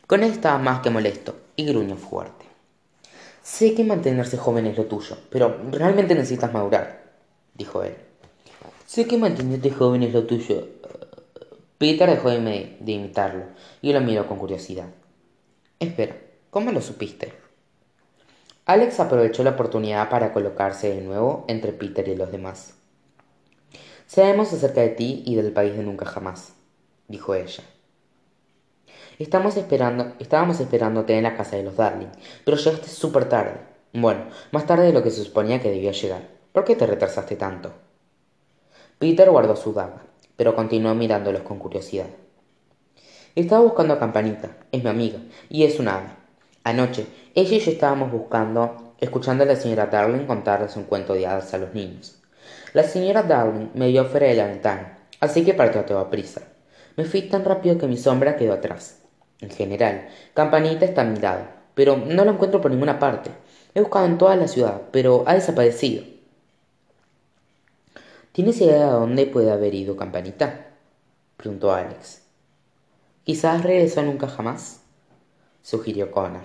Con 0.06 0.22
él 0.22 0.32
estaba 0.32 0.58
más 0.58 0.80
que 0.82 0.90
molesto 0.90 1.34
y 1.56 1.64
gruñó 1.64 1.96
fuerte. 1.96 2.44
Sé 3.42 3.74
que 3.74 3.84
mantenerse 3.84 4.36
joven 4.36 4.66
es 4.66 4.76
lo 4.76 4.84
tuyo, 4.84 5.16
pero 5.30 5.56
realmente 5.70 6.14
necesitas 6.14 6.52
madurar, 6.52 7.14
dijo 7.54 7.82
él. 7.82 7.94
Sé 8.86 9.06
que 9.06 9.16
mantenerte 9.16 9.70
joven 9.70 10.02
es 10.02 10.12
lo 10.12 10.26
tuyo. 10.26 10.68
Peter 11.78 12.08
dejó 12.08 12.30
de, 12.30 12.76
imitarlo 12.86 13.44
y 13.82 13.92
lo 13.92 14.00
miró 14.00 14.26
con 14.26 14.38
curiosidad. 14.38 14.88
Espera, 15.78 16.16
¿cómo 16.50 16.72
lo 16.72 16.80
supiste? 16.80 17.34
Alex 18.64 18.98
aprovechó 18.98 19.44
la 19.44 19.50
oportunidad 19.50 20.08
para 20.08 20.32
colocarse 20.32 20.94
de 20.94 21.02
nuevo 21.02 21.44
entre 21.48 21.72
Peter 21.72 22.08
y 22.08 22.16
los 22.16 22.32
demás. 22.32 22.74
Sabemos 24.06 24.52
acerca 24.52 24.80
de 24.80 24.88
ti 24.88 25.22
y 25.26 25.34
del 25.34 25.52
país 25.52 25.76
de 25.76 25.82
nunca 25.82 26.06
jamás, 26.06 26.54
dijo 27.08 27.34
ella. 27.34 27.62
Esperando, 29.18 30.14
estábamos 30.18 30.60
esperándote 30.60 31.16
en 31.16 31.24
la 31.24 31.36
casa 31.36 31.56
de 31.56 31.62
los 31.62 31.76
Darling, 31.76 32.08
pero 32.44 32.56
llegaste 32.56 32.88
súper 32.88 33.28
tarde. 33.28 33.60
Bueno, 33.92 34.26
más 34.50 34.66
tarde 34.66 34.86
de 34.86 34.92
lo 34.92 35.02
que 35.02 35.10
se 35.10 35.24
suponía 35.24 35.60
que 35.60 35.70
debía 35.70 35.92
llegar. 35.92 36.28
¿Por 36.52 36.64
qué 36.64 36.74
te 36.74 36.86
retrasaste 36.86 37.36
tanto? 37.36 37.72
Peter 38.98 39.30
guardó 39.30 39.56
su 39.56 39.74
daga, 39.74 40.05
pero 40.36 40.54
continuó 40.54 40.94
mirándolos 40.94 41.42
con 41.42 41.58
curiosidad. 41.58 42.06
Estaba 43.34 43.62
buscando 43.62 43.94
a 43.94 43.98
Campanita, 43.98 44.56
es 44.72 44.82
mi 44.82 44.88
amiga, 44.88 45.18
y 45.48 45.64
es 45.64 45.78
una 45.78 45.96
hada. 45.96 46.16
Anoche, 46.64 47.06
ella 47.34 47.56
y 47.56 47.60
yo 47.60 47.70
estábamos 47.70 48.10
buscando, 48.10 48.94
escuchando 48.98 49.44
a 49.44 49.46
la 49.46 49.56
señora 49.56 49.86
Darling 49.86 50.26
contarles 50.26 50.76
un 50.76 50.84
cuento 50.84 51.12
de 51.14 51.26
hadas 51.26 51.52
a 51.52 51.58
los 51.58 51.74
niños. 51.74 52.22
La 52.72 52.82
señora 52.82 53.22
Darling 53.22 53.68
me 53.74 53.88
vio 53.88 54.04
fuera 54.06 54.26
de 54.28 54.34
la 54.34 54.46
ventana, 54.46 54.98
así 55.20 55.44
que 55.44 55.54
partió 55.54 55.82
a 55.82 55.86
toda 55.86 56.10
prisa. 56.10 56.42
Me 56.96 57.04
fui 57.04 57.22
tan 57.22 57.44
rápido 57.44 57.76
que 57.76 57.86
mi 57.86 57.96
sombra 57.96 58.36
quedó 58.36 58.54
atrás. 58.54 59.02
En 59.40 59.50
general, 59.50 60.08
Campanita 60.32 60.86
está 60.86 61.02
a 61.02 61.04
mi 61.04 61.18
lado, 61.18 61.44
pero 61.74 61.96
no 61.98 62.24
la 62.24 62.32
encuentro 62.32 62.62
por 62.62 62.70
ninguna 62.70 62.98
parte. 62.98 63.30
He 63.74 63.80
buscado 63.80 64.06
en 64.06 64.16
toda 64.16 64.34
la 64.36 64.48
ciudad, 64.48 64.80
pero 64.92 65.24
ha 65.26 65.34
desaparecido. 65.34 66.15
¿Tienes 68.36 68.60
idea 68.60 68.84
de 68.84 68.92
dónde 68.92 69.24
puede 69.24 69.50
haber 69.50 69.74
ido 69.74 69.96
Campanita? 69.96 70.66
preguntó 71.38 71.72
Alex. 71.72 72.20
Quizás 73.24 73.62
regresó 73.62 74.02
nunca 74.02 74.28
jamás, 74.28 74.82
sugirió 75.62 76.10
Connor. 76.10 76.44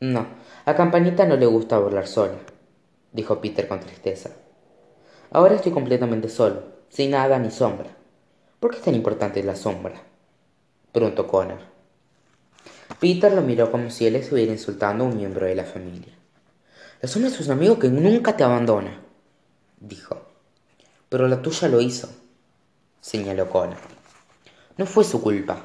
No, 0.00 0.26
a 0.66 0.74
Campanita 0.74 1.24
no 1.24 1.36
le 1.36 1.46
gusta 1.46 1.78
volar 1.78 2.06
sola, 2.06 2.36
dijo 3.12 3.40
Peter 3.40 3.66
con 3.66 3.80
tristeza. 3.80 4.28
Ahora 5.30 5.54
estoy 5.54 5.72
completamente 5.72 6.28
solo, 6.28 6.64
sin 6.90 7.12
nada 7.12 7.38
ni 7.38 7.50
sombra. 7.50 7.96
¿Por 8.60 8.72
qué 8.72 8.76
es 8.76 8.82
tan 8.82 8.94
importante 8.94 9.42
la 9.42 9.56
sombra? 9.56 9.94
preguntó 10.92 11.26
Connor. 11.26 11.60
Peter 13.00 13.32
lo 13.32 13.40
miró 13.40 13.72
como 13.72 13.88
si 13.88 14.06
él 14.06 14.16
estuviera 14.16 14.52
insultando 14.52 15.04
a 15.04 15.06
un 15.06 15.16
miembro 15.16 15.46
de 15.46 15.54
la 15.54 15.64
familia. 15.64 16.12
La 17.00 17.08
sombra 17.08 17.30
es 17.30 17.40
un 17.40 17.52
amigo 17.52 17.78
que 17.78 17.88
nunca 17.88 18.36
te 18.36 18.44
abandona, 18.44 19.00
dijo. 19.80 20.35
Pero 21.08 21.28
la 21.28 21.40
tuya 21.40 21.68
lo 21.68 21.80
hizo, 21.80 22.08
señaló 23.00 23.48
Connor. 23.48 23.78
No 24.76 24.86
fue 24.86 25.04
su 25.04 25.22
culpa, 25.22 25.64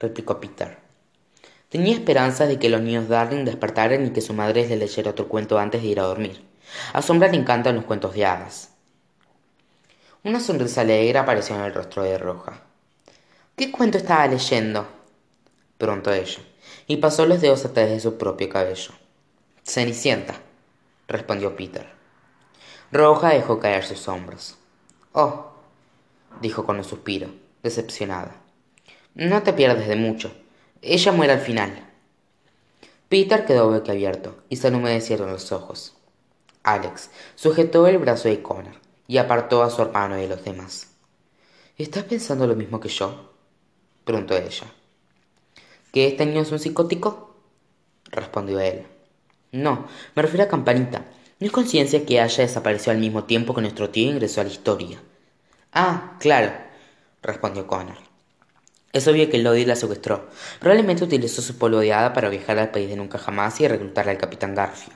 replicó 0.00 0.40
Peter. 0.40 0.78
Tenía 1.68 1.94
esperanzas 1.94 2.48
de 2.48 2.58
que 2.58 2.68
los 2.68 2.80
niños 2.80 3.08
Darling 3.08 3.44
despertaran 3.44 4.06
y 4.06 4.10
que 4.10 4.20
su 4.20 4.34
madre 4.34 4.66
les 4.68 4.78
leyera 4.78 5.12
otro 5.12 5.28
cuento 5.28 5.58
antes 5.58 5.82
de 5.82 5.88
ir 5.88 6.00
a 6.00 6.04
dormir. 6.04 6.44
A 6.92 7.02
Sombra 7.02 7.28
le 7.28 7.36
encantan 7.36 7.76
los 7.76 7.84
cuentos 7.84 8.14
de 8.14 8.26
hadas. 8.26 8.70
Una 10.24 10.40
sonrisa 10.40 10.80
alegre 10.80 11.18
apareció 11.18 11.54
en 11.54 11.62
el 11.62 11.74
rostro 11.74 12.02
de 12.02 12.18
Roja. 12.18 12.60
¿Qué 13.56 13.70
cuento 13.70 13.98
estaba 13.98 14.26
leyendo? 14.26 14.86
preguntó 15.78 16.12
ella, 16.12 16.40
y 16.86 16.96
pasó 16.96 17.26
los 17.26 17.40
dedos 17.40 17.64
a 17.64 17.72
través 17.72 17.92
de 17.92 18.00
su 18.00 18.18
propio 18.18 18.48
cabello. 18.48 18.92
Cenicienta, 19.64 20.34
respondió 21.06 21.54
Peter. 21.54 21.95
Roja 22.96 23.28
dejó 23.28 23.60
caer 23.60 23.84
sus 23.84 24.08
hombros. 24.08 24.56
Oh, 25.12 25.50
dijo 26.40 26.64
con 26.64 26.78
un 26.78 26.84
suspiro, 26.84 27.28
decepcionada. 27.62 28.36
No 29.14 29.42
te 29.42 29.52
pierdes 29.52 29.86
de 29.86 29.96
mucho. 29.96 30.32
Ella 30.80 31.12
muere 31.12 31.34
al 31.34 31.40
final. 31.40 31.86
Peter 33.08 33.44
quedó 33.44 33.70
boquiabierto 33.70 34.42
y 34.48 34.56
se 34.56 34.68
humedecieron 34.68 35.30
los 35.30 35.52
ojos. 35.52 35.94
Alex 36.62 37.10
sujetó 37.34 37.86
el 37.86 37.98
brazo 37.98 38.28
de 38.28 38.42
Connor 38.42 38.74
y 39.06 39.18
apartó 39.18 39.62
a 39.62 39.70
su 39.70 39.82
hermano 39.82 40.16
de 40.16 40.28
los 40.28 40.42
demás. 40.42 40.88
¿Estás 41.78 42.04
pensando 42.04 42.46
lo 42.46 42.56
mismo 42.56 42.80
que 42.80 42.88
yo? 42.88 43.34
preguntó 44.04 44.36
ella. 44.36 44.66
¿Que 45.92 46.08
este 46.08 46.24
niño 46.24 46.40
es 46.40 46.50
un 46.50 46.58
psicótico? 46.58 47.36
respondió 48.10 48.58
él. 48.58 48.86
No, 49.52 49.86
me 50.14 50.22
refiero 50.22 50.44
a 50.44 50.48
Campanita. 50.48 51.04
No 51.38 51.46
es 51.46 51.52
conciencia 51.52 52.06
que 52.06 52.20
haya 52.20 52.44
desaparecido 52.44 52.92
al 52.92 52.98
mismo 52.98 53.24
tiempo 53.24 53.54
que 53.54 53.60
nuestro 53.60 53.90
tío 53.90 54.10
ingresó 54.10 54.40
a 54.40 54.44
la 54.44 54.50
historia. 54.50 55.02
Ah, 55.70 56.16
claro, 56.18 56.52
respondió 57.22 57.66
Connor. 57.66 57.98
Es 58.94 59.06
obvio 59.06 59.28
que 59.28 59.36
Lodi 59.36 59.66
la 59.66 59.76
secuestró. 59.76 60.30
Probablemente 60.60 61.04
utilizó 61.04 61.42
su 61.42 61.58
polvo 61.58 61.80
de 61.80 61.92
hada 61.92 62.14
para 62.14 62.30
viajar 62.30 62.58
al 62.58 62.70
país 62.70 62.88
de 62.88 62.96
nunca 62.96 63.18
jamás 63.18 63.60
y 63.60 63.68
reclutar 63.68 64.08
al 64.08 64.16
capitán 64.16 64.54
Garfio. 64.54 64.94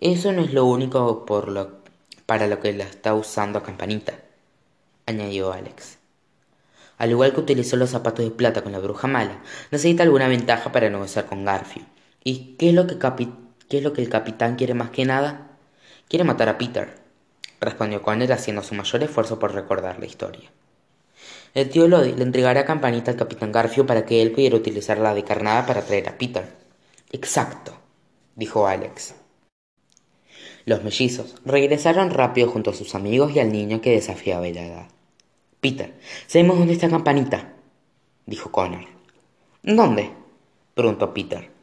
Eso 0.00 0.32
no 0.32 0.42
es 0.42 0.54
lo 0.54 0.64
único 0.64 1.26
por 1.26 1.48
lo, 1.48 1.80
para 2.24 2.46
lo 2.46 2.58
que 2.60 2.72
la 2.72 2.84
está 2.84 3.12
usando 3.12 3.58
a 3.58 3.62
Campanita, 3.62 4.14
añadió 5.04 5.52
Alex. 5.52 5.98
Al 6.96 7.10
igual 7.10 7.34
que 7.34 7.40
utilizó 7.40 7.76
los 7.76 7.90
zapatos 7.90 8.24
de 8.24 8.30
plata 8.30 8.62
con 8.62 8.72
la 8.72 8.78
bruja 8.78 9.06
mala, 9.06 9.42
necesita 9.70 10.02
alguna 10.02 10.28
ventaja 10.28 10.72
para 10.72 10.88
negociar 10.88 11.26
con 11.26 11.44
Garfio. 11.44 11.82
¿Y 12.24 12.56
qué 12.56 12.70
es 12.70 12.74
lo 12.74 12.86
que, 12.86 12.96
qué 13.68 13.78
es 13.78 13.82
lo 13.82 13.92
que 13.92 14.02
el 14.02 14.08
capitán 14.08 14.56
quiere 14.56 14.74
más 14.74 14.90
que 14.90 15.04
nada? 15.04 15.50
Quiere 16.08 16.24
matar 16.24 16.48
a 16.48 16.58
Peter, 16.58 16.94
respondió 17.60 18.02
Connor 18.02 18.32
haciendo 18.32 18.62
su 18.62 18.74
mayor 18.74 19.02
esfuerzo 19.02 19.38
por 19.38 19.54
recordar 19.54 19.98
la 19.98 20.06
historia. 20.06 20.50
El 21.54 21.70
tío 21.70 21.88
Lodi 21.88 22.12
le 22.12 22.22
entregará 22.22 22.64
Campanita 22.64 23.10
al 23.10 23.16
capitán 23.16 23.50
Garfio 23.50 23.86
para 23.86 24.04
que 24.04 24.20
él 24.22 24.32
pudiera 24.32 24.56
utilizar 24.56 24.98
la 24.98 25.14
de 25.14 25.24
carnada 25.24 25.66
para 25.66 25.82
traer 25.82 26.08
a 26.08 26.18
Peter. 26.18 26.44
Exacto, 27.12 27.72
dijo 28.34 28.66
Alex. 28.66 29.14
Los 30.66 30.84
mellizos 30.84 31.36
regresaron 31.44 32.10
rápido 32.10 32.48
junto 32.50 32.70
a 32.70 32.74
sus 32.74 32.94
amigos 32.94 33.34
y 33.34 33.40
al 33.40 33.52
niño 33.52 33.80
que 33.80 33.92
desafiaba 33.92 34.42
la 34.42 34.66
edad. 34.66 34.88
Peter, 35.60 35.94
sabemos 36.26 36.58
dónde 36.58 36.74
está 36.74 36.90
Campanita, 36.90 37.54
dijo 38.26 38.52
Connor. 38.52 38.84
¿Dónde? 39.62 40.10
preguntó 40.74 41.14
Peter. 41.14 41.55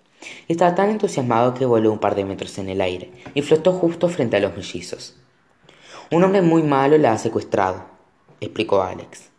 Estaba 0.48 0.76
tan 0.76 0.90
entusiasmado 0.90 1.54
que 1.54 1.66
voló 1.66 1.92
un 1.92 2.00
par 2.00 2.16
de 2.16 2.26
metros 2.26 2.58
en 2.58 2.70
el 2.70 2.82
aire 2.82 3.12
y 3.34 3.42
flotó 3.42 3.72
justo 3.74 4.10
frente 4.10 4.38
a 4.38 4.40
los 4.40 4.56
mellizos. 4.56 5.16
Un 6.12 6.24
hombre 6.24 6.42
muy 6.42 6.64
malo 6.64 6.98
la 6.98 7.14
ha 7.14 7.18
secuestrado, 7.18 7.86
explicó 8.40 8.82
Alex. 8.82 9.30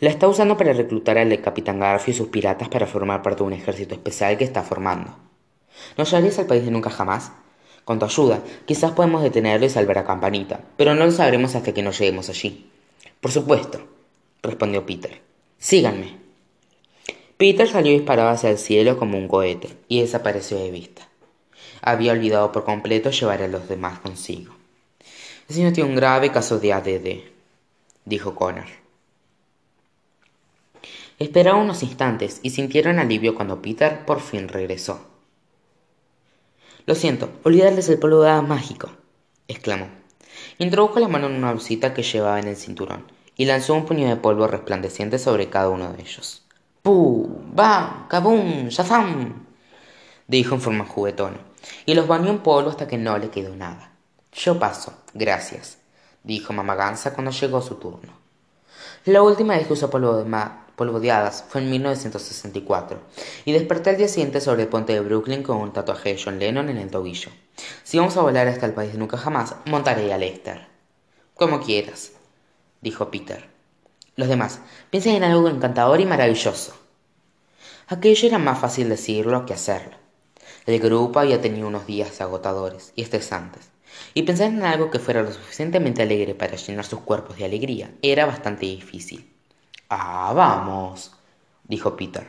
La 0.00 0.10
está 0.10 0.28
usando 0.28 0.56
para 0.56 0.72
reclutar 0.72 1.18
al 1.18 1.40
capitán 1.40 1.80
Garfio 1.80 2.12
y 2.12 2.16
sus 2.16 2.28
piratas 2.28 2.68
para 2.68 2.86
formar 2.86 3.22
parte 3.22 3.38
de 3.38 3.44
un 3.44 3.52
ejército 3.52 3.94
especial 3.94 4.36
que 4.36 4.44
está 4.44 4.62
formando. 4.62 5.16
¿Nos 5.96 6.10
llevarías 6.10 6.38
al 6.38 6.46
país 6.46 6.64
de 6.64 6.70
nunca 6.70 6.90
jamás? 6.90 7.32
Con 7.84 7.98
tu 7.98 8.06
ayuda, 8.06 8.40
quizás 8.64 8.92
podemos 8.92 9.22
detenerlo 9.22 9.66
y 9.66 9.70
salvar 9.70 9.98
a 9.98 10.04
Campanita, 10.04 10.60
pero 10.76 10.94
no 10.94 11.04
lo 11.04 11.10
sabremos 11.10 11.54
hasta 11.54 11.74
que 11.74 11.82
no 11.82 11.90
lleguemos 11.90 12.28
allí. 12.28 12.70
Por 13.20 13.30
supuesto, 13.30 13.80
respondió 14.42 14.86
Peter. 14.86 15.20
Síganme. 15.58 16.23
Peter 17.36 17.68
salió 17.68 17.92
disparado 17.92 18.28
hacia 18.28 18.50
el 18.50 18.58
cielo 18.58 18.96
como 18.96 19.18
un 19.18 19.26
cohete 19.26 19.76
y 19.88 20.00
desapareció 20.00 20.56
de 20.56 20.70
vista. 20.70 21.08
Había 21.82 22.12
olvidado 22.12 22.52
por 22.52 22.64
completo 22.64 23.10
llevar 23.10 23.42
a 23.42 23.48
los 23.48 23.68
demás 23.68 23.98
consigo. 23.98 24.54
Ese 25.48 25.58
niño 25.58 25.72
tiene 25.72 25.90
un 25.90 25.96
grave 25.96 26.30
caso 26.30 26.60
de 26.60 26.72
ADD, 26.72 27.24
dijo 28.04 28.36
Connor. 28.36 28.66
Esperaron 31.18 31.62
unos 31.62 31.82
instantes 31.82 32.38
y 32.42 32.50
sintieron 32.50 33.00
alivio 33.00 33.34
cuando 33.34 33.60
Peter 33.60 34.06
por 34.06 34.20
fin 34.20 34.46
regresó. 34.48 35.04
Lo 36.86 36.94
siento, 36.94 37.30
olvidarles 37.42 37.88
el 37.88 37.98
polvo 37.98 38.22
de 38.22 38.42
mágico, 38.42 38.90
exclamó. 39.48 39.88
Introdujo 40.58 41.00
la 41.00 41.08
mano 41.08 41.26
en 41.26 41.34
una 41.34 41.50
bolsita 41.50 41.94
que 41.94 42.02
llevaba 42.02 42.38
en 42.38 42.46
el 42.46 42.56
cinturón 42.56 43.10
y 43.36 43.46
lanzó 43.46 43.74
un 43.74 43.86
puño 43.86 44.08
de 44.08 44.16
polvo 44.16 44.46
resplandeciente 44.46 45.18
sobre 45.18 45.50
cada 45.50 45.68
uno 45.68 45.92
de 45.92 46.02
ellos. 46.02 46.43
¡Puh! 46.84 47.26
¡Bam! 47.54 48.08
¡Kabum! 48.08 48.68
¡Shazam! 48.68 49.46
dijo 50.28 50.54
en 50.54 50.60
forma 50.60 50.84
juguetona, 50.84 51.38
y 51.86 51.94
los 51.94 52.06
bañó 52.06 52.28
en 52.28 52.40
polvo 52.40 52.68
hasta 52.68 52.86
que 52.86 52.98
no 52.98 53.16
le 53.16 53.30
quedó 53.30 53.56
nada. 53.56 53.92
Yo 54.34 54.58
paso, 54.58 54.92
gracias, 55.14 55.78
dijo 56.24 56.52
mamá 56.52 56.74
Gansa 56.74 57.14
cuando 57.14 57.30
llegó 57.30 57.62
su 57.62 57.76
turno. 57.76 58.12
La 59.06 59.22
última 59.22 59.56
vez 59.56 59.66
que 59.66 59.72
usó 59.72 59.88
polvo 59.88 60.16
de, 60.16 60.30
polvo 60.76 61.00
de 61.00 61.10
hadas 61.10 61.46
fue 61.48 61.62
en 61.62 61.70
1964 61.70 63.00
y 63.46 63.52
desperté 63.52 63.88
al 63.88 63.96
día 63.96 64.08
siguiente 64.08 64.42
sobre 64.42 64.64
el 64.64 64.68
puente 64.68 64.92
de 64.92 65.00
Brooklyn 65.00 65.42
con 65.42 65.56
un 65.56 65.72
tatuaje 65.72 66.12
de 66.12 66.22
John 66.22 66.38
Lennon 66.38 66.68
en 66.68 66.76
el 66.76 66.90
tobillo. 66.90 67.30
Si 67.82 67.98
vamos 67.98 68.14
a 68.18 68.20
volar 68.20 68.46
hasta 68.46 68.66
el 68.66 68.74
país 68.74 68.94
nunca 68.94 69.16
jamás, 69.16 69.54
montaré 69.64 70.12
a 70.12 70.18
Lester. 70.18 70.66
Como 71.32 71.60
quieras, 71.60 72.12
dijo 72.82 73.10
Peter. 73.10 73.53
Los 74.16 74.28
demás, 74.28 74.60
piensen 74.90 75.16
en 75.16 75.24
algo 75.24 75.48
encantador 75.48 76.00
y 76.00 76.06
maravilloso. 76.06 76.74
Aquello 77.88 78.28
era 78.28 78.38
más 78.38 78.58
fácil 78.60 78.88
decirlo 78.88 79.44
que 79.44 79.54
hacerlo. 79.54 79.96
El 80.66 80.78
grupo 80.80 81.18
había 81.18 81.40
tenido 81.40 81.68
unos 81.68 81.86
días 81.86 82.20
agotadores 82.20 82.92
y 82.96 83.02
estresantes, 83.02 83.70
y 84.14 84.22
pensar 84.22 84.48
en 84.48 84.62
algo 84.62 84.90
que 84.90 84.98
fuera 84.98 85.22
lo 85.22 85.32
suficientemente 85.32 86.02
alegre 86.02 86.34
para 86.34 86.56
llenar 86.56 86.84
sus 86.84 87.00
cuerpos 87.00 87.36
de 87.36 87.44
alegría 87.44 87.90
era 88.02 88.24
bastante 88.24 88.66
difícil. 88.66 89.28
Ah, 89.88 90.32
vamos, 90.34 91.12
dijo 91.64 91.96
Peter. 91.96 92.26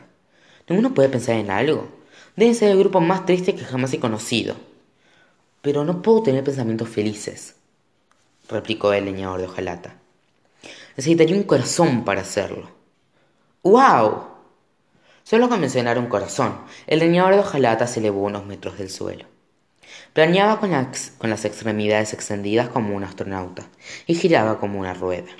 Ninguno 0.68 0.92
puede 0.92 1.08
pensar 1.08 1.36
en 1.36 1.50
algo. 1.50 1.88
Deben 2.34 2.54
ser 2.54 2.70
el 2.70 2.78
grupo 2.78 3.00
más 3.00 3.24
triste 3.24 3.54
que 3.54 3.64
jamás 3.64 3.92
he 3.92 4.00
conocido. 4.00 4.56
Pero 5.62 5.84
no 5.84 6.02
puedo 6.02 6.22
tener 6.22 6.44
pensamientos 6.44 6.88
felices, 6.88 7.54
replicó 8.48 8.92
el 8.92 9.06
leñador 9.06 9.40
de 9.40 9.46
hojalata. 9.46 9.96
Necesitaría 10.96 11.36
un 11.36 11.42
corazón 11.42 12.04
para 12.04 12.22
hacerlo. 12.22 12.70
¡Wow! 13.62 14.28
Solo 15.24 15.48
con 15.48 15.60
mencionar 15.60 15.98
un 15.98 16.06
corazón, 16.06 16.60
el 16.86 17.00
leñador 17.00 17.34
de 17.34 17.40
hojalata 17.40 17.86
se 17.86 18.00
elevó 18.00 18.22
unos 18.22 18.46
metros 18.46 18.78
del 18.78 18.88
suelo. 18.88 19.26
Planeaba 20.14 20.58
con 20.58 20.70
las 21.30 21.44
extremidades 21.44 22.14
extendidas 22.14 22.70
como 22.70 22.96
un 22.96 23.04
astronauta 23.04 23.66
y 24.06 24.14
giraba 24.14 24.58
como 24.58 24.80
una 24.80 24.94
rueda. 24.94 25.32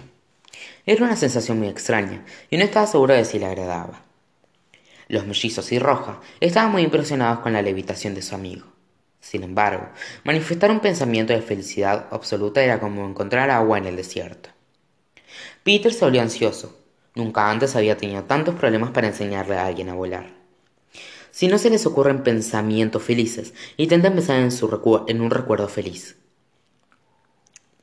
Era 0.85 1.05
una 1.05 1.17
sensación 1.17 1.59
muy 1.59 1.69
extraña, 1.69 2.25
y 2.51 2.59
no 2.59 2.65
estaba 2.65 2.87
seguro 2.87 3.15
de 3.15 3.25
si 3.25 3.39
le 3.39 3.47
agradaba. 3.47 4.03
Los 5.09 5.27
mellizos 5.27 5.73
y 5.73 5.79
Roja 5.79 6.21
estaban 6.41 6.73
muy 6.73 6.83
impresionados 6.83 7.39
con 7.39 7.55
la 7.55 7.63
levitación 7.63 8.15
de 8.15 8.23
su 8.23 8.35
amigo. 8.35 8.67
Sin 9.21 9.43
embargo, 9.43 9.89
manifestar 10.25 10.71
un 10.71 10.81
pensamiento 10.81 11.33
de 11.33 11.41
felicidad 11.41 12.09
absoluta 12.11 12.63
era 12.63 12.79
como 12.79 13.09
encontrar 13.09 13.51
agua 13.51 13.79
en 13.79 13.87
el 13.87 13.97
desierto. 13.97 14.51
Peter 15.67 15.93
se 15.93 16.05
volvió 16.05 16.23
ansioso. 16.23 16.79
Nunca 17.17 17.51
antes 17.51 17.75
había 17.75 17.97
tenido 17.97 18.23
tantos 18.23 18.55
problemas 18.55 18.93
para 18.93 19.09
enseñarle 19.09 19.57
a 19.57 19.67
alguien 19.67 19.89
a 19.89 19.95
volar. 19.95 20.33
Si 21.33 21.49
no 21.49 21.59
se 21.59 21.71
les 21.71 21.85
ocurren 21.87 22.23
pensamientos 22.23 23.03
felices, 23.03 23.53
intenten 23.77 24.15
pensar 24.15 24.39
en, 24.39 24.51
en 25.09 25.21
un 25.21 25.31
recuerdo 25.33 25.67
feliz. 25.67 26.19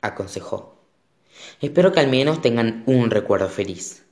Aconsejó. 0.00 0.78
Espero 1.60 1.92
que 1.92 2.00
al 2.00 2.08
menos 2.08 2.40
tengan 2.40 2.84
un 2.86 3.10
recuerdo 3.10 3.50
feliz. 3.50 4.06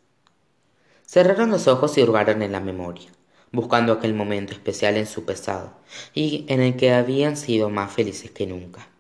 Cerraron 1.07 1.51
los 1.51 1.66
ojos 1.66 1.96
y 1.96 2.03
hurgaron 2.03 2.42
en 2.42 2.53
la 2.53 2.61
memoria, 2.61 3.09
buscando 3.53 3.94
aquel 3.94 4.12
momento 4.12 4.53
especial 4.53 4.99
en 4.99 5.07
su 5.07 5.25
pasado 5.25 5.73
y 6.12 6.44
en 6.49 6.61
el 6.61 6.77
que 6.77 6.92
habían 6.92 7.38
sido 7.38 7.70
más 7.70 7.90
felices 7.90 8.31
que 8.33 8.46
nunca. 8.46 8.91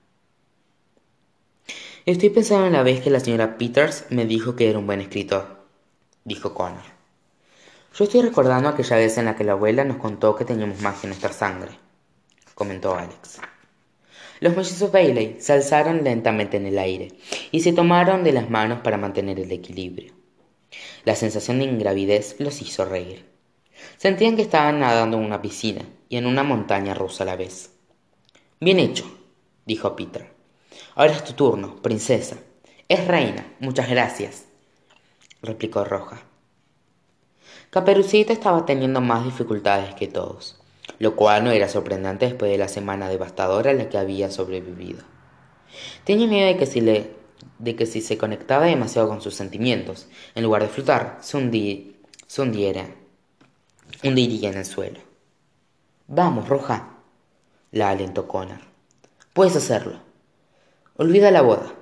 Estoy 2.04 2.30
pensando 2.30 2.66
en 2.66 2.72
la 2.72 2.82
vez 2.82 3.00
que 3.00 3.10
la 3.10 3.20
señora 3.20 3.56
Peters 3.56 4.06
me 4.10 4.26
dijo 4.26 4.56
que 4.56 4.68
era 4.68 4.80
un 4.80 4.88
buen 4.88 5.00
escritor, 5.00 5.68
dijo 6.24 6.52
Connor. 6.52 6.82
Yo 7.94 8.02
estoy 8.02 8.22
recordando 8.22 8.68
aquella 8.68 8.96
vez 8.96 9.18
en 9.18 9.26
la 9.26 9.36
que 9.36 9.44
la 9.44 9.52
abuela 9.52 9.84
nos 9.84 9.98
contó 9.98 10.34
que 10.34 10.44
teníamos 10.44 10.80
magia 10.80 11.02
en 11.04 11.10
nuestra 11.10 11.32
sangre, 11.32 11.70
comentó 12.56 12.96
Alex. 12.96 13.38
Los 14.40 14.56
mellizos 14.56 14.90
Bailey 14.90 15.36
se 15.38 15.52
alzaron 15.52 16.02
lentamente 16.02 16.56
en 16.56 16.66
el 16.66 16.78
aire 16.80 17.12
y 17.52 17.60
se 17.60 17.72
tomaron 17.72 18.24
de 18.24 18.32
las 18.32 18.50
manos 18.50 18.80
para 18.80 18.96
mantener 18.96 19.38
el 19.38 19.52
equilibrio. 19.52 20.12
La 21.04 21.14
sensación 21.14 21.60
de 21.60 21.66
ingravidez 21.66 22.34
los 22.40 22.62
hizo 22.62 22.84
reír. 22.84 23.26
Sentían 23.96 24.34
que 24.34 24.42
estaban 24.42 24.80
nadando 24.80 25.18
en 25.18 25.24
una 25.24 25.40
piscina 25.40 25.82
y 26.08 26.16
en 26.16 26.26
una 26.26 26.42
montaña 26.42 26.94
rusa 26.94 27.22
a 27.22 27.26
la 27.26 27.36
vez. 27.36 27.70
Bien 28.58 28.80
hecho, 28.80 29.04
dijo 29.66 29.94
Peter. 29.94 30.41
Ahora 30.94 31.12
es 31.12 31.24
tu 31.24 31.32
turno, 31.32 31.76
princesa. 31.76 32.36
Es 32.88 33.06
reina, 33.06 33.46
muchas 33.60 33.88
gracias, 33.88 34.44
replicó 35.42 35.84
Roja. 35.84 36.20
Caperucita 37.70 38.32
estaba 38.32 38.66
teniendo 38.66 39.00
más 39.00 39.24
dificultades 39.24 39.94
que 39.94 40.08
todos 40.08 40.62
lo 40.98 41.16
cual 41.16 41.44
no 41.44 41.50
era 41.50 41.68
sorprendente 41.68 42.26
después 42.26 42.50
de 42.50 42.58
la 42.58 42.68
semana 42.68 43.08
devastadora 43.08 43.70
a 43.70 43.74
la 43.74 43.88
que 43.88 43.98
había 43.98 44.30
sobrevivido. 44.30 45.02
Tenía 46.04 46.26
miedo 46.26 46.46
de 46.46 46.56
que 46.56 46.66
si, 46.66 46.80
le, 46.80 47.16
de 47.58 47.76
que 47.76 47.86
se 47.86 48.18
conectaba 48.18 48.66
demasiado 48.66 49.08
con 49.08 49.20
sus 49.20 49.34
sentimientos, 49.34 50.06
en 50.34 50.44
lugar 50.44 50.62
de 50.62 50.68
flotar, 50.68 51.18
se, 51.20 51.36
hundiera, 51.36 52.86
hundiría 54.04 54.50
en 54.50 54.58
el 54.58 54.64
suelo. 54.64 55.00
Vamos, 56.06 56.48
Roja, 56.48 56.90
la 57.70 57.90
alentó 57.90 58.28
Connor. 58.28 58.60
Puedes 59.32 59.56
hacerlo. 59.56 60.11
Olvida 60.98 61.30
la 61.30 61.40
boda, 61.40 61.72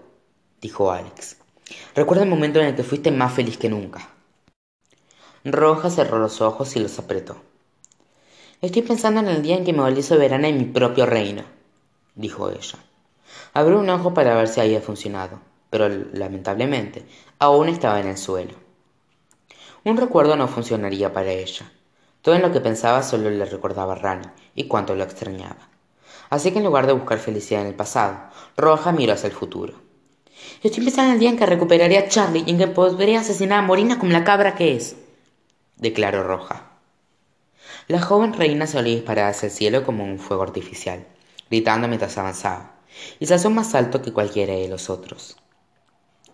dijo 0.61 0.93
Alex. 0.93 1.37
Recuerda 1.97 2.23
el 2.23 2.31
momento 2.31 2.61
en 2.61 2.67
el 2.67 2.77
que 2.77 2.85
fuiste 2.85 3.11
más 3.11 3.33
feliz 3.33 3.59
que 3.59 3.69
nunca. 3.69 4.09
Roja 5.43 5.91
cerró 5.91 6.21
los 6.21 6.41
ojos 6.41 6.77
y 6.77 6.79
los 6.79 6.97
apretó. 7.01 7.35
Estoy 8.61 8.83
pensando 8.83 9.19
en 9.19 9.27
el 9.27 9.43
día 9.43 9.57
en 9.57 9.65
que 9.65 9.73
me 9.73 9.81
volví 9.81 10.05
soberana 10.05 10.47
en 10.47 10.59
mi 10.59 10.65
propio 10.65 11.07
reino, 11.07 11.43
dijo 12.15 12.51
ella. 12.51 12.79
Abrió 13.53 13.81
un 13.81 13.91
ojo 13.91 14.15
para 14.15 14.37
ver 14.37 14.47
si 14.47 14.61
había 14.61 14.81
funcionado, 14.81 15.41
pero 15.71 15.89
lamentablemente 15.89 17.05
aún 17.41 17.69
estaba 17.69 17.99
en 17.99 18.07
el 18.07 18.17
suelo. 18.17 18.55
Un 19.83 19.97
recuerdo 19.97 20.37
no 20.37 20.47
funcionaría 20.47 21.13
para 21.13 21.33
ella. 21.33 21.69
Todo 22.23 22.37
en 22.37 22.43
lo 22.43 22.53
que 22.53 22.61
pensaba 22.61 23.03
solo 23.03 23.29
le 23.29 23.45
recordaba 23.45 23.95
a 23.95 23.97
Rani 23.97 24.29
y 24.55 24.69
cuánto 24.69 24.95
lo 24.95 25.03
extrañaba. 25.03 25.70
Así 26.31 26.53
que 26.53 26.59
en 26.59 26.65
lugar 26.65 26.87
de 26.87 26.93
buscar 26.93 27.19
felicidad 27.19 27.63
en 27.63 27.67
el 27.67 27.75
pasado, 27.75 28.31
Roja 28.57 28.93
miró 28.93 29.13
hacia 29.13 29.27
el 29.27 29.35
futuro. 29.35 29.75
Estoy 30.63 30.85
pensando 30.85 31.09
en 31.09 31.15
el 31.15 31.21
día 31.21 31.31
en 31.31 31.37
que 31.37 31.45
recuperaría 31.45 32.01
a 32.01 32.09
Charlie 32.09 32.45
y 32.47 32.51
en 32.51 32.59
que 32.59 32.69
podría 32.69 33.21
asesinar 33.21 33.59
a 33.59 33.63
Morina 33.63 33.99
como 33.99 34.13
la 34.13 34.25
cabra 34.25 34.55
que 34.55 34.77
es, 34.77 34.97
declaró 35.77 36.23
Roja. 36.23 36.71
La 37.89 38.01
joven 38.01 38.33
reina 38.33 38.67
solía 38.67 38.95
disparar 38.95 39.31
hacia 39.31 39.47
el 39.47 39.53
cielo 39.53 39.85
como 39.85 40.05
un 40.05 40.19
fuego 40.19 40.45
artificial, 40.45 41.05
gritando 41.51 41.89
mientras 41.89 42.17
avanzaba, 42.17 42.77
y 43.19 43.27
se 43.27 43.35
alzó 43.35 43.51
más 43.51 43.75
alto 43.75 44.01
que 44.01 44.13
cualquiera 44.13 44.55
de 44.55 44.69
los 44.69 44.89
otros. 44.89 45.37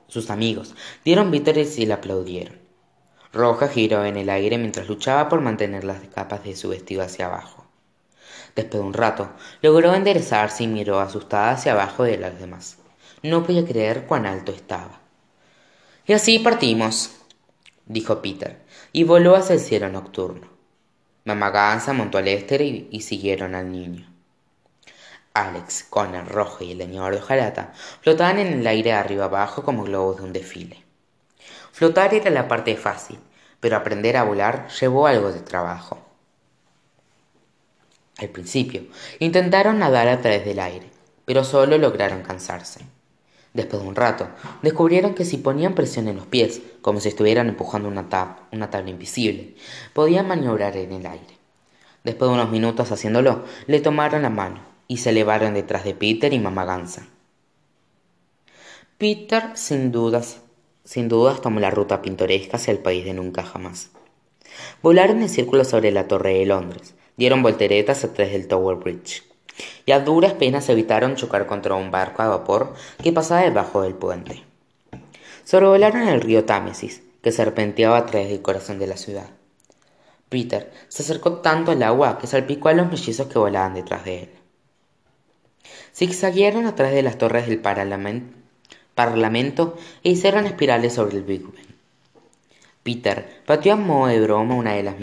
Sus 0.08 0.30
amigos 0.30 0.74
dieron 1.04 1.30
vítores 1.30 1.78
y 1.78 1.86
la 1.86 1.96
aplaudieron. 1.96 2.58
Roja 3.32 3.68
giró 3.68 4.04
en 4.04 4.16
el 4.16 4.28
aire 4.28 4.58
mientras 4.58 4.88
luchaba 4.88 5.28
por 5.28 5.40
mantener 5.40 5.84
las 5.84 6.00
capas 6.08 6.44
de 6.44 6.54
su 6.54 6.68
vestido 6.68 7.02
hacia 7.02 7.26
abajo. 7.26 7.65
Después 8.56 8.82
de 8.82 8.88
un 8.88 8.94
rato, 8.94 9.30
logró 9.60 9.94
enderezarse 9.94 10.64
y 10.64 10.66
miró 10.66 10.98
asustada 10.98 11.50
hacia 11.50 11.72
abajo 11.72 12.04
de 12.04 12.16
las 12.16 12.40
demás. 12.40 12.78
No 13.22 13.44
podía 13.44 13.66
creer 13.66 14.06
cuán 14.06 14.24
alto 14.24 14.50
estaba. 14.50 14.98
Y 16.06 16.14
así 16.14 16.38
partimos, 16.38 17.16
dijo 17.84 18.22
Peter, 18.22 18.58
y 18.92 19.04
voló 19.04 19.36
hacia 19.36 19.54
el 19.54 19.60
cielo 19.60 19.90
nocturno. 19.90 20.48
Mamá 21.24 21.50
Gansa 21.50 21.92
montó 21.92 22.16
al 22.16 22.24
Lester 22.24 22.62
y, 22.62 23.00
siguieron 23.02 23.54
al 23.54 23.70
niño. 23.70 24.08
Alex, 25.34 25.84
Connor, 25.90 26.26
Rojo 26.26 26.64
y 26.64 26.72
el 26.72 26.78
señor 26.78 27.14
de 27.14 27.66
flotaban 28.00 28.38
en 28.38 28.60
el 28.60 28.66
aire 28.66 28.94
arriba 28.94 29.26
abajo 29.26 29.64
como 29.64 29.84
globos 29.84 30.16
de 30.16 30.22
un 30.22 30.32
desfile. 30.32 30.82
Flotar 31.72 32.14
era 32.14 32.30
la 32.30 32.48
parte 32.48 32.74
fácil, 32.76 33.18
pero 33.60 33.76
aprender 33.76 34.16
a 34.16 34.22
volar 34.22 34.68
llevó 34.80 35.06
algo 35.06 35.30
de 35.30 35.40
trabajo. 35.40 35.95
Al 38.18 38.28
principio, 38.30 38.86
intentaron 39.18 39.78
nadar 39.78 40.08
a 40.08 40.20
través 40.20 40.44
del 40.44 40.58
aire, 40.58 40.90
pero 41.26 41.44
solo 41.44 41.76
lograron 41.76 42.22
cansarse. 42.22 42.86
Después 43.52 43.82
de 43.82 43.88
un 43.88 43.94
rato, 43.94 44.28
descubrieron 44.62 45.14
que 45.14 45.24
si 45.24 45.38
ponían 45.38 45.74
presión 45.74 46.08
en 46.08 46.16
los 46.16 46.26
pies, 46.26 46.60
como 46.82 47.00
si 47.00 47.08
estuvieran 47.08 47.48
empujando 47.48 47.88
una, 47.88 48.06
una 48.52 48.70
tabla 48.70 48.90
invisible, 48.90 49.54
podían 49.92 50.28
maniobrar 50.28 50.76
en 50.76 50.92
el 50.92 51.06
aire. 51.06 51.38
Después 52.04 52.30
de 52.30 52.34
unos 52.34 52.50
minutos 52.50 52.92
haciéndolo, 52.92 53.44
le 53.66 53.80
tomaron 53.80 54.22
la 54.22 54.30
mano 54.30 54.60
y 54.88 54.98
se 54.98 55.10
elevaron 55.10 55.54
detrás 55.54 55.84
de 55.84 55.94
Peter 55.94 56.32
y 56.32 56.38
Mamá 56.38 56.64
Gansa. 56.64 57.06
Peter, 58.98 59.50
sin 59.54 59.92
dudas, 59.92 60.40
sin 60.84 61.08
dudas, 61.08 61.40
tomó 61.40 61.60
la 61.60 61.70
ruta 61.70 62.00
pintoresca 62.00 62.56
hacia 62.56 62.72
el 62.72 62.78
país 62.78 63.04
de 63.04 63.12
nunca 63.12 63.42
jamás. 63.42 63.90
Volaron 64.82 65.20
en 65.20 65.28
círculo 65.28 65.64
sobre 65.64 65.90
la 65.90 66.08
Torre 66.08 66.38
de 66.38 66.46
Londres, 66.46 66.94
dieron 67.16 67.42
volteretas 67.42 68.04
a 68.04 68.12
través 68.12 68.32
del 68.32 68.48
Tower 68.48 68.76
Bridge, 68.76 69.22
y 69.84 69.92
a 69.92 70.00
duras 70.00 70.34
penas 70.34 70.68
evitaron 70.68 71.16
chocar 71.16 71.46
contra 71.46 71.74
un 71.74 71.90
barco 71.90 72.22
a 72.22 72.28
vapor 72.28 72.74
que 73.02 73.12
pasaba 73.12 73.42
debajo 73.42 73.82
del 73.82 73.94
puente. 73.94 74.44
Sobrevolaron 75.44 76.08
el 76.08 76.20
río 76.20 76.44
Támesis, 76.44 77.02
que 77.22 77.32
serpenteaba 77.32 77.96
a 77.96 78.06
través 78.06 78.28
del 78.28 78.42
corazón 78.42 78.78
de 78.78 78.86
la 78.86 78.96
ciudad. 78.96 79.30
Peter 80.28 80.72
se 80.88 81.02
acercó 81.02 81.38
tanto 81.38 81.70
al 81.70 81.82
agua 81.82 82.18
que 82.18 82.26
salpicó 82.26 82.68
a 82.68 82.72
los 82.72 82.90
mellizos 82.90 83.28
que 83.28 83.38
volaban 83.38 83.74
detrás 83.74 84.04
de 84.04 84.22
él. 84.24 84.30
Zigzaguearon 85.94 86.66
a 86.66 86.74
través 86.74 86.94
de 86.94 87.02
las 87.02 87.16
torres 87.16 87.46
del 87.46 87.60
parlamento 88.94 89.76
e 90.02 90.10
hicieron 90.10 90.46
espirales 90.46 90.94
sobre 90.94 91.16
el 91.16 91.22
Big 91.22 91.42
Ben. 91.42 91.76
Peter 92.82 93.42
pateó 93.46 93.72
a 93.72 93.76
modo 93.76 94.08
de 94.08 94.20
broma 94.20 94.54
una 94.54 94.74
de 94.74 94.82
las 94.82 94.98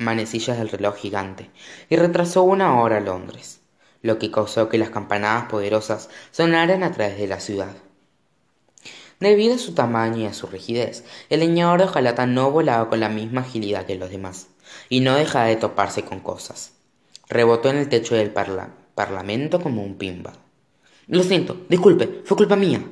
manecillas 0.00 0.58
del 0.58 0.70
reloj 0.70 0.96
gigante 0.96 1.50
y 1.88 1.96
retrasó 1.96 2.42
una 2.42 2.80
hora 2.80 2.96
a 2.96 3.00
Londres, 3.00 3.60
lo 4.02 4.18
que 4.18 4.30
causó 4.30 4.68
que 4.68 4.78
las 4.78 4.90
campanadas 4.90 5.44
poderosas 5.44 6.08
sonaran 6.30 6.82
a 6.82 6.92
través 6.92 7.18
de 7.18 7.28
la 7.28 7.38
ciudad. 7.38 7.76
Debido 9.20 9.54
a 9.54 9.58
su 9.58 9.74
tamaño 9.74 10.16
y 10.16 10.24
a 10.24 10.32
su 10.32 10.46
rigidez, 10.46 11.04
el 11.28 11.40
leñador 11.40 11.80
de 11.80 11.84
hojalata 11.84 12.24
no 12.24 12.50
volaba 12.50 12.88
con 12.88 13.00
la 13.00 13.10
misma 13.10 13.42
agilidad 13.42 13.84
que 13.84 13.96
los 13.96 14.10
demás, 14.10 14.48
y 14.88 15.00
no 15.00 15.14
dejaba 15.14 15.44
de 15.44 15.56
toparse 15.56 16.02
con 16.02 16.20
cosas. 16.20 16.72
Rebotó 17.28 17.68
en 17.68 17.76
el 17.76 17.90
techo 17.90 18.14
del 18.14 18.30
parlamento 18.30 19.60
como 19.60 19.82
un 19.82 19.96
pimba. 19.96 20.32
Lo 21.06 21.22
siento, 21.22 21.58
disculpe, 21.68 22.22
fue 22.24 22.38
culpa 22.38 22.56
mía. 22.56 22.82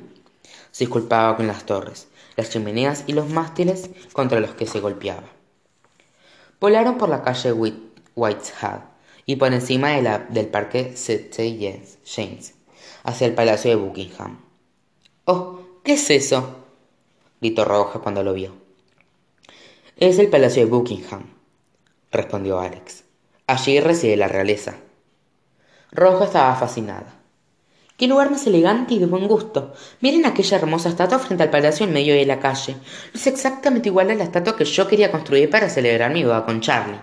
Se 0.71 0.83
disculpaba 0.83 1.35
con 1.35 1.47
las 1.47 1.65
torres, 1.65 2.09
las 2.35 2.51
chimeneas 2.51 3.05
y 3.07 3.13
los 3.13 3.27
mástiles 3.29 3.89
contra 4.13 4.39
los 4.39 4.51
que 4.51 4.67
se 4.67 4.79
golpeaba. 4.79 5.38
Volaron 6.59 6.97
por 6.97 7.09
la 7.09 7.23
calle 7.23 7.53
Whitehall 7.53 8.83
y 9.25 9.35
por 9.37 9.53
encima 9.53 9.91
del 9.91 10.47
parque 10.47 10.91
St. 10.93 11.29
James, 12.05 12.53
hacia 13.03 13.27
el 13.27 13.33
palacio 13.33 13.71
de 13.71 13.77
Buckingham. 13.77 14.39
Oh, 15.25 15.59
¿Qué 15.83 15.93
es 15.93 16.09
eso? 16.09 16.55
gritó 17.41 17.65
Roja 17.65 17.99
cuando 17.99 18.23
lo 18.23 18.33
vio. 18.33 18.53
Es 19.95 20.19
el 20.19 20.29
Palacio 20.29 20.63
de 20.65 20.71
Buckingham, 20.71 21.25
respondió 22.11 22.59
Alex. 22.59 23.03
Allí 23.47 23.79
reside 23.79 24.17
la 24.17 24.27
realeza. 24.27 24.77
Roja 25.91 26.25
estaba 26.25 26.55
fascinada. 26.55 27.18
¡Qué 27.99 28.07
lugar 28.07 28.31
más 28.31 28.47
elegante 28.47 28.93
y 28.93 28.99
de 28.99 29.07
buen 29.07 29.27
gusto! 29.27 29.73
Miren 29.99 30.25
aquella 30.25 30.55
hermosa 30.55 30.87
estatua 30.87 31.19
frente 31.19 31.43
al 31.43 31.49
palacio 31.49 31.85
en 31.85 31.91
medio 31.91 32.13
de 32.13 32.25
la 32.25 32.39
calle. 32.39 32.77
Es 33.13 33.27
exactamente 33.27 33.89
igual 33.89 34.09
a 34.09 34.15
la 34.15 34.23
estatua 34.23 34.55
que 34.55 34.63
yo 34.63 34.87
quería 34.87 35.11
construir 35.11 35.49
para 35.49 35.69
celebrar 35.69 36.13
mi 36.13 36.23
boda 36.23 36.45
con 36.45 36.61
Charlie. 36.61 37.01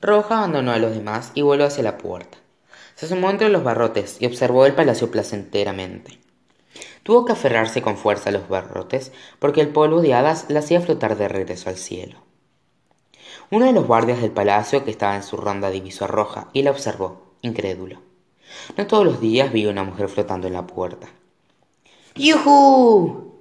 Roja 0.00 0.38
abandonó 0.38 0.70
a 0.70 0.78
los 0.78 0.94
demás 0.94 1.32
y 1.34 1.42
volvió 1.42 1.66
hacia 1.66 1.82
la 1.82 1.98
puerta. 1.98 2.38
Se 2.94 3.06
asomó 3.06 3.30
entre 3.30 3.48
los 3.48 3.64
barrotes 3.64 4.18
y 4.20 4.26
observó 4.26 4.64
el 4.64 4.74
palacio 4.74 5.10
placenteramente. 5.10 6.20
Tuvo 7.02 7.24
que 7.24 7.32
aferrarse 7.32 7.82
con 7.82 7.96
fuerza 7.96 8.30
a 8.30 8.32
los 8.32 8.48
barrotes 8.48 9.10
porque 9.40 9.60
el 9.60 9.70
polvo 9.70 10.02
de 10.02 10.14
hadas 10.14 10.46
la 10.50 10.60
hacía 10.60 10.80
flotar 10.80 11.16
de 11.16 11.26
regreso 11.26 11.68
al 11.68 11.78
cielo. 11.78 12.18
Uno 13.50 13.66
de 13.66 13.72
los 13.72 13.88
guardias 13.88 14.20
del 14.20 14.30
palacio 14.30 14.84
que 14.84 14.92
estaba 14.92 15.16
en 15.16 15.24
su 15.24 15.36
ronda 15.36 15.68
divisó 15.70 16.04
a 16.04 16.08
Roja 16.08 16.46
y 16.52 16.62
la 16.62 16.70
observó, 16.70 17.34
incrédulo. 17.40 18.11
No 18.76 18.86
todos 18.86 19.04
los 19.04 19.20
días 19.20 19.52
vi 19.52 19.66
una 19.66 19.84
mujer 19.84 20.08
flotando 20.08 20.46
en 20.46 20.52
la 20.52 20.66
puerta. 20.66 21.08
¡Yujú! 22.14 23.32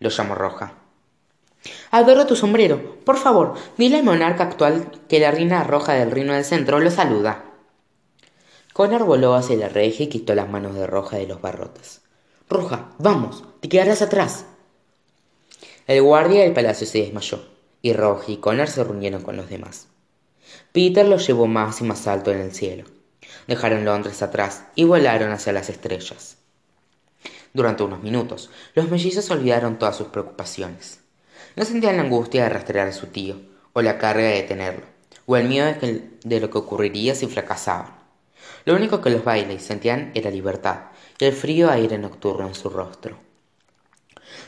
lo 0.00 0.08
llamó 0.10 0.34
Roja. 0.34 0.74
Adoro 1.90 2.26
tu 2.26 2.36
sombrero. 2.36 2.96
Por 3.04 3.16
favor, 3.16 3.54
dile 3.78 3.96
al 3.96 4.04
monarca 4.04 4.44
actual 4.44 4.90
que 5.08 5.20
la 5.20 5.30
reina 5.30 5.64
roja 5.64 5.94
del 5.94 6.10
reino 6.10 6.34
del 6.34 6.44
centro 6.44 6.80
lo 6.80 6.90
saluda. 6.90 7.44
Connor 8.74 9.04
voló 9.04 9.34
hacia 9.34 9.56
la 9.56 9.68
reja 9.68 10.02
y 10.02 10.08
quitó 10.08 10.34
las 10.34 10.48
manos 10.48 10.74
de 10.74 10.86
Roja 10.86 11.16
de 11.16 11.28
los 11.28 11.40
barrotes. 11.40 12.00
Roja, 12.50 12.90
vamos, 12.98 13.44
te 13.60 13.68
quedarás 13.68 14.02
atrás. 14.02 14.46
El 15.86 16.02
guardia 16.02 16.42
del 16.42 16.52
palacio 16.52 16.86
se 16.86 16.98
desmayó, 16.98 17.40
y 17.82 17.92
Roja 17.92 18.32
y 18.32 18.38
Connor 18.38 18.66
se 18.68 18.82
reunieron 18.82 19.22
con 19.22 19.36
los 19.36 19.48
demás. 19.48 19.86
Peter 20.72 21.06
los 21.06 21.26
llevó 21.26 21.46
más 21.46 21.80
y 21.80 21.84
más 21.84 22.08
alto 22.08 22.32
en 22.32 22.40
el 22.40 22.52
cielo. 22.52 22.84
Dejaron 23.46 23.84
Londres 23.84 24.22
atrás 24.22 24.64
y 24.74 24.84
volaron 24.84 25.32
hacia 25.32 25.52
las 25.52 25.68
estrellas. 25.68 26.38
Durante 27.52 27.84
unos 27.84 28.02
minutos, 28.02 28.50
los 28.74 28.90
mellizos 28.90 29.30
olvidaron 29.30 29.78
todas 29.78 29.96
sus 29.96 30.08
preocupaciones. 30.08 31.00
No 31.54 31.64
sentían 31.64 31.96
la 31.96 32.02
angustia 32.02 32.42
de 32.42 32.48
rastrear 32.48 32.88
a 32.88 32.92
su 32.92 33.06
tío, 33.06 33.36
o 33.72 33.82
la 33.82 33.98
carga 33.98 34.24
de 34.24 34.42
detenerlo, 34.42 34.86
o 35.26 35.36
el 35.36 35.48
miedo 35.48 35.72
de, 36.24 36.40
lo 36.40 36.50
que 36.50 36.58
ocurriría 36.58 37.14
si 37.14 37.26
fracasaban. 37.26 37.94
Lo 38.64 38.74
único 38.74 39.00
que 39.00 39.10
los 39.10 39.22
bailes 39.22 39.62
sentían 39.62 40.10
era 40.14 40.30
libertad, 40.30 40.86
y 41.18 41.26
el 41.26 41.32
frío 41.32 41.70
aire 41.70 41.96
nocturno 41.96 42.48
en 42.48 42.54
su 42.54 42.70
rostro. 42.70 43.18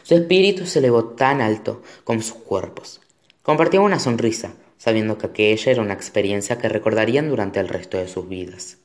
Su 0.02 0.14
espíritu 0.14 0.66
se 0.66 0.80
elevó 0.80 1.04
tan 1.04 1.40
alto 1.40 1.82
como 2.02 2.22
sus 2.22 2.38
cuerpos. 2.38 3.00
Compartían 3.42 3.84
una 3.84 4.00
sonrisa, 4.00 4.54
sabiendo 4.78 5.16
que 5.16 5.26
aquella 5.26 5.72
era 5.72 5.82
una 5.82 5.94
experiencia 5.94 6.58
que 6.58 6.68
recordarían 6.68 7.28
durante 7.28 7.60
el 7.60 7.68
resto 7.68 7.98
de 7.98 8.08
sus 8.08 8.28
vidas. 8.28 8.78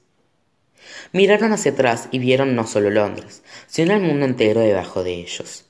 Miraron 1.11 1.53
hacia 1.53 1.71
atrás 1.71 2.07
y 2.11 2.19
vieron 2.19 2.55
no 2.55 2.67
solo 2.67 2.89
Londres, 2.89 3.43
sino 3.67 3.93
el 3.93 4.01
mundo 4.01 4.25
entero 4.25 4.61
debajo 4.61 5.03
de 5.03 5.13
ellos. 5.13 5.65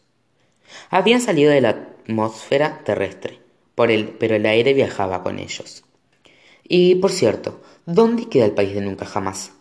Habían 0.90 1.22
salido 1.22 1.52
de 1.52 1.62
la 1.62 1.70
atmósfera 1.70 2.84
terrestre, 2.84 3.40
pero 3.76 4.36
el 4.36 4.46
aire 4.46 4.74
viajaba 4.74 5.24
con 5.24 5.40
ellos. 5.40 5.84
Y, 6.64 6.96
por 6.96 7.12
cierto, 7.12 7.62
¿dónde 7.86 8.30
queda 8.30 8.46
el 8.46 8.52
país 8.52 8.74
de 8.74 8.82
nunca 8.82 9.06
jamás? 9.06 9.52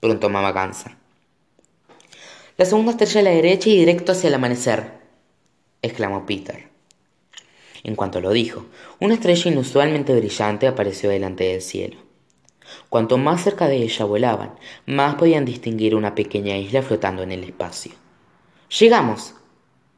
preguntó 0.00 0.28
Mama 0.28 0.52
Gansa. 0.52 0.98
La 2.56 2.66
segunda 2.66 2.92
estrella 2.92 3.20
a 3.20 3.24
la 3.24 3.30
derecha 3.30 3.68
y 3.68 3.78
directo 3.78 4.12
hacia 4.12 4.28
el 4.28 4.34
amanecer, 4.34 4.92
exclamó 5.82 6.26
Peter. 6.26 6.68
En 7.82 7.96
cuanto 7.96 8.20
lo 8.20 8.30
dijo, 8.30 8.66
una 9.00 9.14
estrella 9.14 9.50
inusualmente 9.50 10.14
brillante 10.14 10.66
apareció 10.66 11.10
delante 11.10 11.44
del 11.44 11.62
cielo. 11.62 12.03
Cuanto 12.94 13.18
más 13.18 13.42
cerca 13.42 13.66
de 13.66 13.78
ella 13.78 14.04
volaban, 14.04 14.54
más 14.86 15.16
podían 15.16 15.44
distinguir 15.44 15.96
una 15.96 16.14
pequeña 16.14 16.56
isla 16.56 16.80
flotando 16.80 17.24
en 17.24 17.32
el 17.32 17.42
espacio. 17.42 17.90
Llegamos, 18.78 19.34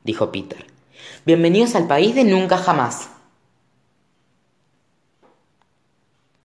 dijo 0.03 0.33
Peter. 0.33 0.65
Bienvenidos 1.27 1.75
al 1.75 1.89
país 1.89 2.15
de 2.15 2.25
nunca 2.25 2.57
jamás. 2.57 3.11